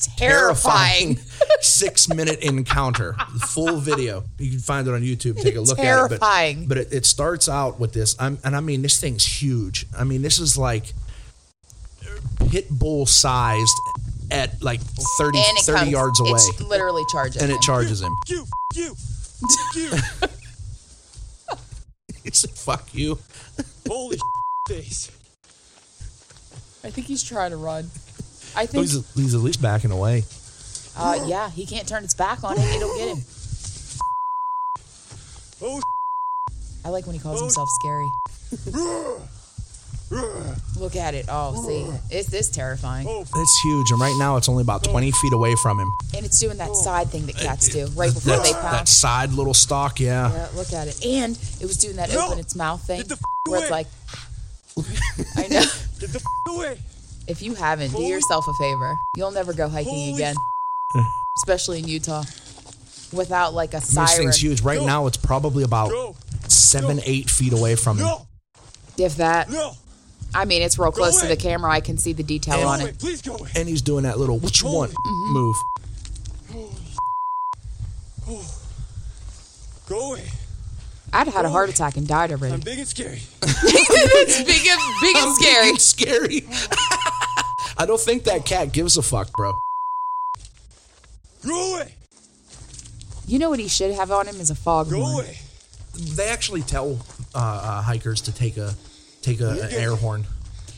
[0.00, 1.18] Terrifying.
[1.60, 3.14] six minute encounter."
[3.48, 4.24] Full video.
[4.38, 5.40] You can find it on YouTube.
[5.40, 5.86] Take a look at it.
[5.86, 6.66] But Terrifying.
[6.68, 10.04] but it, it starts out with this I'm, and i mean this thing's huge i
[10.04, 10.92] mean this is like
[12.50, 13.76] pit bull sized
[14.30, 14.80] at like
[15.18, 17.42] 30, 30 comes, yards away It's literally charging.
[17.42, 18.44] and it charges him You,
[18.74, 18.94] you,
[19.74, 19.90] you.
[22.26, 23.18] he said fuck you
[23.86, 24.18] Holy
[24.68, 25.10] face.
[26.84, 27.84] I think he's trying to run.
[28.54, 30.24] I think, he's, he's at least backing away
[30.96, 32.76] uh, yeah, he can't turn his back on it.
[32.76, 33.24] It'll get him.
[35.62, 35.80] Oh,
[36.84, 38.10] I like when he calls himself scary.
[40.78, 41.26] Look at it.
[41.28, 45.32] Oh, see, it's this terrifying, it's huge and right now it's only about 20 feet
[45.32, 48.44] away from him and it's doing that side thing that cats do right before that,
[48.44, 52.10] they that side little stalk yeah Yeah, look at it, and it was doing that
[52.12, 52.26] No.
[52.26, 53.78] open its mouth thing Get the f- where it's away.
[53.78, 53.86] like,
[55.36, 55.60] I know.
[56.00, 56.78] Get the f- away.
[57.26, 58.94] If you haven't, do Holy- yourself a favor.
[59.16, 60.34] You'll never go hiking Holy again,
[61.38, 62.22] especially in Utah,
[63.12, 64.16] without like a This siren.
[64.16, 64.60] thing's huge.
[64.60, 64.86] Right Go.
[64.86, 66.14] now, it's probably about Go.
[66.48, 67.02] seven, Go.
[67.06, 68.04] eight feet away from him.
[68.06, 68.26] No.
[68.98, 69.72] If that, No.
[70.36, 71.70] I mean, it's real Go close to the camera.
[71.70, 72.90] I can see the detail Go on away.
[72.90, 72.98] it.
[72.98, 73.50] Please go away.
[73.56, 75.32] And he's doing that little what you want Mm-hmm.
[75.32, 75.56] move.
[79.88, 80.24] Go away.
[81.12, 82.52] I'd had a heart attack and died already.
[82.54, 83.20] I'm big and scary.
[83.42, 85.64] it's big and big and I'm scary.
[85.64, 86.44] being scary.
[87.78, 89.52] I don't think that cat gives a fuck, bro.
[91.46, 91.94] Go away.
[93.28, 95.24] You know what he should have on him is a fog Go horn.
[95.24, 95.38] away.
[95.94, 96.98] They actually tell
[97.34, 98.74] uh, uh, hikers to take a
[99.26, 100.24] take a, an air horn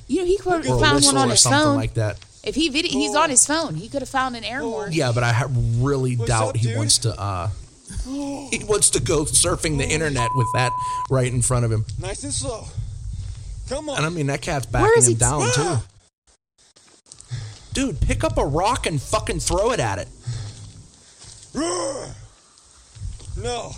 [0.09, 1.76] You know, he could have found one on or his something phone.
[1.76, 2.18] like that.
[2.42, 4.90] if he vid- he's on his phone, he could have found an air horn.
[4.92, 6.76] Yeah, but I ha- really What's doubt up, he dude?
[6.76, 7.18] wants to.
[7.20, 7.49] uh
[8.07, 10.72] He wants to go surfing the internet with that
[11.11, 11.84] right in front of him.
[12.01, 12.64] Nice and slow.
[13.68, 13.96] Come on.
[13.99, 15.76] And I mean, that cat's Where backing is him he- down too.
[17.74, 20.09] Dude, pick up a rock and fucking throw it at it.
[21.55, 22.09] Roar.
[23.40, 23.70] No.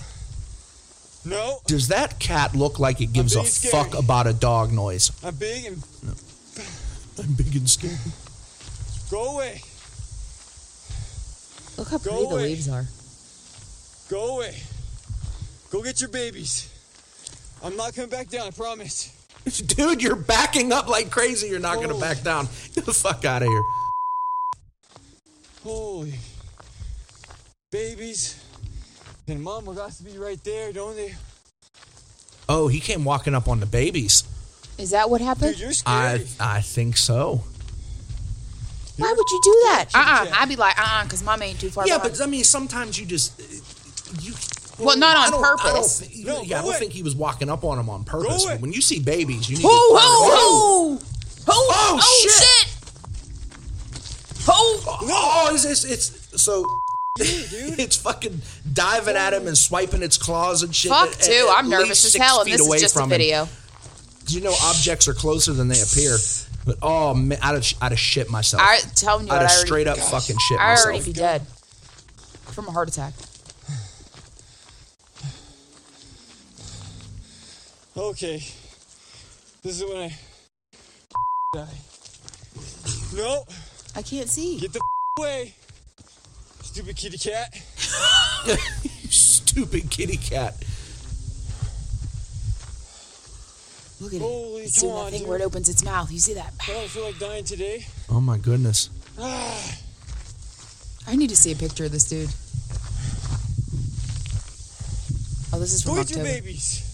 [1.24, 1.60] No.
[1.66, 3.72] Does that cat look like it gives a being scary.
[3.72, 5.10] fuck about a dog noise?
[5.22, 6.12] I'm big and No.
[7.22, 7.98] I'm big and scared.
[9.10, 9.60] go away.
[11.76, 12.42] Look how Go pretty the away.
[12.44, 12.86] leaves are.
[14.08, 14.62] Go away.
[15.70, 16.68] Go get your babies.
[17.62, 19.10] I'm not coming back down, I promise.
[19.66, 21.48] Dude, you're backing up like crazy.
[21.48, 22.00] You're not going to Oh.
[22.00, 22.48] back down.
[22.74, 23.62] Get the fuck out of here.
[25.62, 26.14] Holy
[27.70, 28.39] babies.
[29.30, 31.14] And mama got to be right there, don't they?
[32.48, 34.24] Oh, he came walking up on the babies.
[34.76, 35.52] Is that what happened?
[35.52, 36.26] Dude, you're I scary.
[36.40, 37.42] I think so.
[38.96, 39.86] Why would you do that?
[39.94, 40.42] Uh kitty uh-uh.
[40.42, 42.14] I'd be like, uh uh, because mom ain't too far Yeah, behind.
[42.18, 43.38] but I mean, sometimes you just
[44.20, 44.32] you.
[44.84, 46.24] Well, not on I don't- I don't purpose.
[46.24, 46.78] No, yeah, I don't away.
[46.78, 48.44] think he was walking up on him on purpose.
[48.44, 48.56] away.
[48.58, 50.00] When you see babies, you need Ho, to.
[50.02, 50.98] ho, ho!
[50.98, 52.32] Ho, Oh, oh, shit.
[52.32, 52.68] shit!
[54.46, 54.52] Ho!
[55.02, 56.64] Oh, it's, it's, it's so.
[57.78, 58.40] it's fucking
[58.72, 60.90] diving at him and swiping its claws and shit.
[60.90, 61.46] Fuck at- too.
[61.50, 63.18] at I'm nervous as hell, and feet this away is just a from him.
[63.18, 63.48] video.
[64.28, 66.16] You know, objects are closer than they appear.
[66.66, 68.62] But oh man, I'd have, I'd have shit myself.
[68.62, 70.86] I telling you I'd what, I have already, straight up fucking shit I myself.
[70.88, 71.46] already be dead
[72.52, 73.14] from a heart attack.
[77.96, 78.36] Okay.
[79.62, 80.14] This is when I
[81.54, 81.74] die.
[83.16, 83.44] No.
[83.96, 84.58] I can't see.
[84.58, 84.80] Get the
[85.18, 85.54] away.
[86.72, 87.52] Stupid kitty cat.
[89.10, 90.54] Stupid kitty cat.
[94.00, 94.64] Look at Holy it.
[94.64, 95.28] You see that on, thing dude.
[95.28, 96.10] where it opens its mouth?
[96.12, 96.54] You see that?
[96.68, 97.84] I don't feel like dying today.
[98.08, 98.88] Oh my goodness.
[99.18, 99.76] Ah.
[101.08, 102.28] I need to see a picture of this dude.
[105.52, 106.24] Oh, this is Go from get October.
[106.24, 106.86] babies.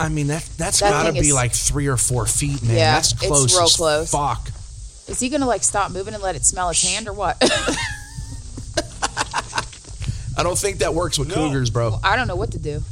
[0.00, 2.74] I mean that that's That got to be is- like three or four feet, man.
[2.76, 3.54] Yeah, that's it's close.
[3.54, 4.10] real as close.
[4.10, 4.48] Fuck.
[5.08, 7.36] Is he gonna like stop moving and let it smell its hand or what?
[10.36, 11.34] I don't think that works with No.
[11.34, 11.98] cougars, bro.
[12.02, 12.82] I don't know what to do.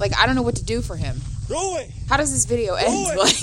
[0.00, 1.20] Like I don't know what to do for him.
[1.48, 1.92] Go away.
[2.08, 2.88] How does this video end?
[3.18, 3.40] Like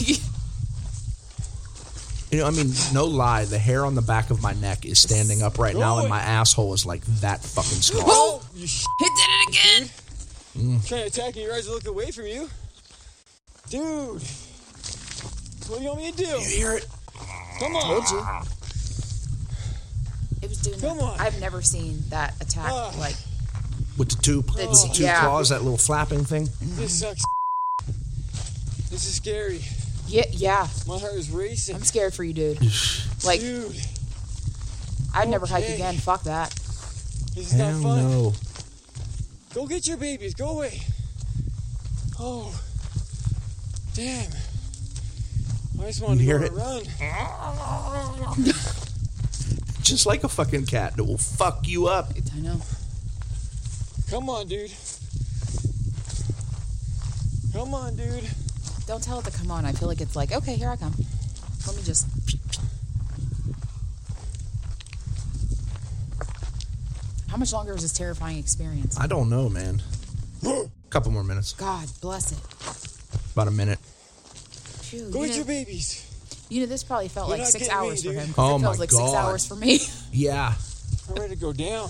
[2.31, 4.99] You know, I mean, no lie, the hair on the back of my neck is
[4.99, 8.03] standing up right now, and my asshole is like that fucking small.
[8.05, 9.89] Oh, you sh- it did it again.
[10.57, 10.87] Mm.
[10.87, 11.43] trying to attack me.
[11.43, 12.49] You guys look away from you.
[13.69, 14.21] Dude.
[15.67, 16.25] What do you want me to do?
[16.25, 16.85] You hear it?
[17.59, 17.81] Come on.
[17.83, 18.25] Told you.
[20.41, 21.19] It was doing Come on.
[21.19, 22.69] I've never seen that attack.
[22.71, 22.93] Ah.
[22.99, 23.15] like
[23.97, 25.21] With the two, with the two yeah.
[25.21, 26.47] claws, that little flapping thing.
[26.61, 27.23] This sucks.
[28.89, 29.61] This is scary.
[30.07, 30.67] yeah, yeah.
[30.87, 31.75] My heart is racing.
[31.75, 32.59] I'm scared for you, dude.
[33.25, 33.75] Like Dude,
[35.13, 35.95] I'd never hike again.
[35.95, 36.51] Fuck that.
[37.33, 38.11] this is not Hell fun.
[38.11, 38.33] no.
[39.53, 40.33] Go get your babies.
[40.35, 40.79] Go away.
[42.19, 42.53] Oh.
[43.93, 44.29] Damn.
[45.81, 46.51] I just wanted You to hear it?
[46.53, 46.83] run.
[49.81, 52.09] Just like a fucking cat that will fuck you up.
[52.35, 52.59] I know.
[54.09, 54.71] Come on, dude.
[57.53, 58.27] Come on, dude.
[58.87, 59.63] Don't tell it to come on.
[59.65, 60.93] I feel like it's like, okay, here I come.
[61.67, 62.07] Let me just.
[67.29, 68.99] How much longer is this terrifying experience?
[68.99, 69.81] I don't know, man.
[70.45, 71.53] A couple more minutes.
[71.53, 72.39] God bless it.
[73.33, 73.79] About a minute.
[74.95, 76.45] Phew, Go you, get know, your babies.
[76.49, 78.33] you know, this probably felt You're like six getting me, hours for him.
[78.37, 79.79] Oh it feels my like six hours for me.
[80.11, 80.53] Yeah.
[81.09, 81.89] I'm ready to go down.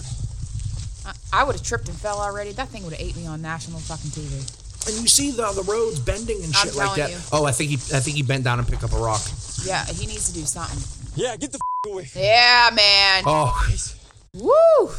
[1.05, 2.51] I, I would have tripped and fell already.
[2.53, 4.87] That thing would have ate me on national fucking TV.
[4.87, 7.11] And you see the the roads bending and I'm shit like that.
[7.11, 7.17] you.
[7.31, 9.21] Oh, I think he I think he bent down and picked up a rock.
[9.63, 10.79] Yeah, he needs to do something.
[11.15, 12.09] Yeah, get the f- away.
[12.15, 13.23] Yeah, man.
[13.25, 13.67] Oh,
[14.33, 14.91] Woo!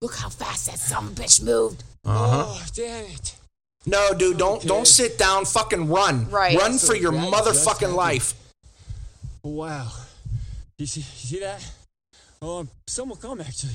[0.00, 1.84] Look how fast that some bitch moved.
[2.04, 2.44] uh huh.
[2.46, 3.36] Oh, damn it.
[3.84, 5.44] No, dude, don't don't sit down.
[5.44, 6.30] Fucking run.
[6.30, 6.56] Right.
[6.56, 8.34] Run for your motherfucking life.
[9.42, 9.88] Wow.
[10.78, 11.68] You see, you see that?
[12.40, 13.72] Oh, someone come actually.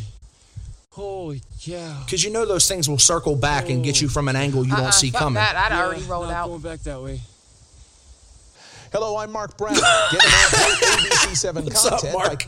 [0.92, 2.02] Holy cow.
[2.06, 4.12] Because you know those things will circle back and get you oh.
[4.12, 5.36] from an angle you Uh-uh, don't see coming.
[5.36, 5.56] that.
[5.56, 6.48] I'd Yeah, already rolled not out.
[6.48, 7.22] going back that way.
[8.92, 9.76] Hello, I'm Mark Brown.
[9.76, 10.78] Get more great
[11.12, 12.48] ABC7 What's up, content by Mark?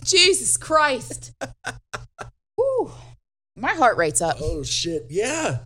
[0.04, 1.32] Jesus Christ.
[2.56, 2.90] Whew.
[3.56, 4.36] My heart rate's up.
[4.40, 5.06] Oh shit!
[5.08, 5.60] Yeah.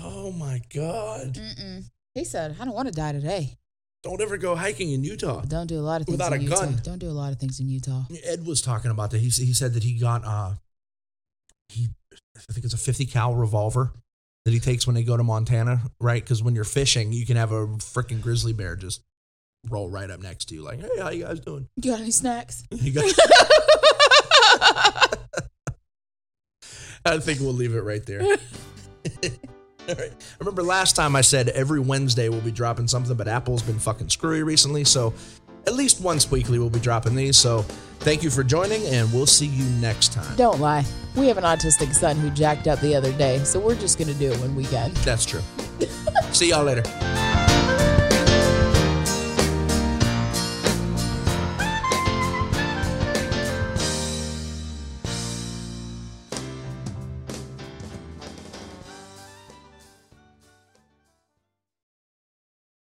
[0.00, 1.34] Oh my god!
[1.34, 1.84] Mm-mm.
[2.14, 3.56] He said, I don't want to die today.
[4.04, 5.40] Don't ever go hiking in Utah.
[5.42, 6.60] Don't do a lot of things Without in a Utah.
[6.60, 6.80] gun.
[6.84, 8.04] Don't do a lot of things in Utah.
[8.24, 9.18] Ed was talking about that.
[9.18, 10.54] He he said that he got uh
[11.68, 11.88] he
[12.36, 13.92] I think it's a 50 cal revolver
[14.44, 16.22] that he takes when they go to Montana, right?
[16.22, 19.02] Because when you're fishing, you can have a freaking grizzly bear just
[19.68, 22.12] roll right up next to you, like, "Hey, how you guys doing?" You got any
[22.12, 22.62] snacks?
[22.72, 23.04] You got-
[27.04, 28.22] I think we'll leave it right there.
[29.88, 30.12] Right.
[30.38, 34.10] Remember last time I said every Wednesday we'll be dropping something, but Apple's been fucking
[34.10, 35.14] screwy recently, so
[35.66, 37.38] at least once weekly we'll be dropping these.
[37.38, 37.62] So
[38.00, 40.36] thank you for joining, and we'll see you next time.
[40.36, 40.84] Don't lie.
[41.16, 44.12] We have an autistic son who jacked up the other day, so we're just going
[44.12, 44.92] to do it when we can.
[45.04, 45.42] That's true.
[46.32, 47.47] see y'all later.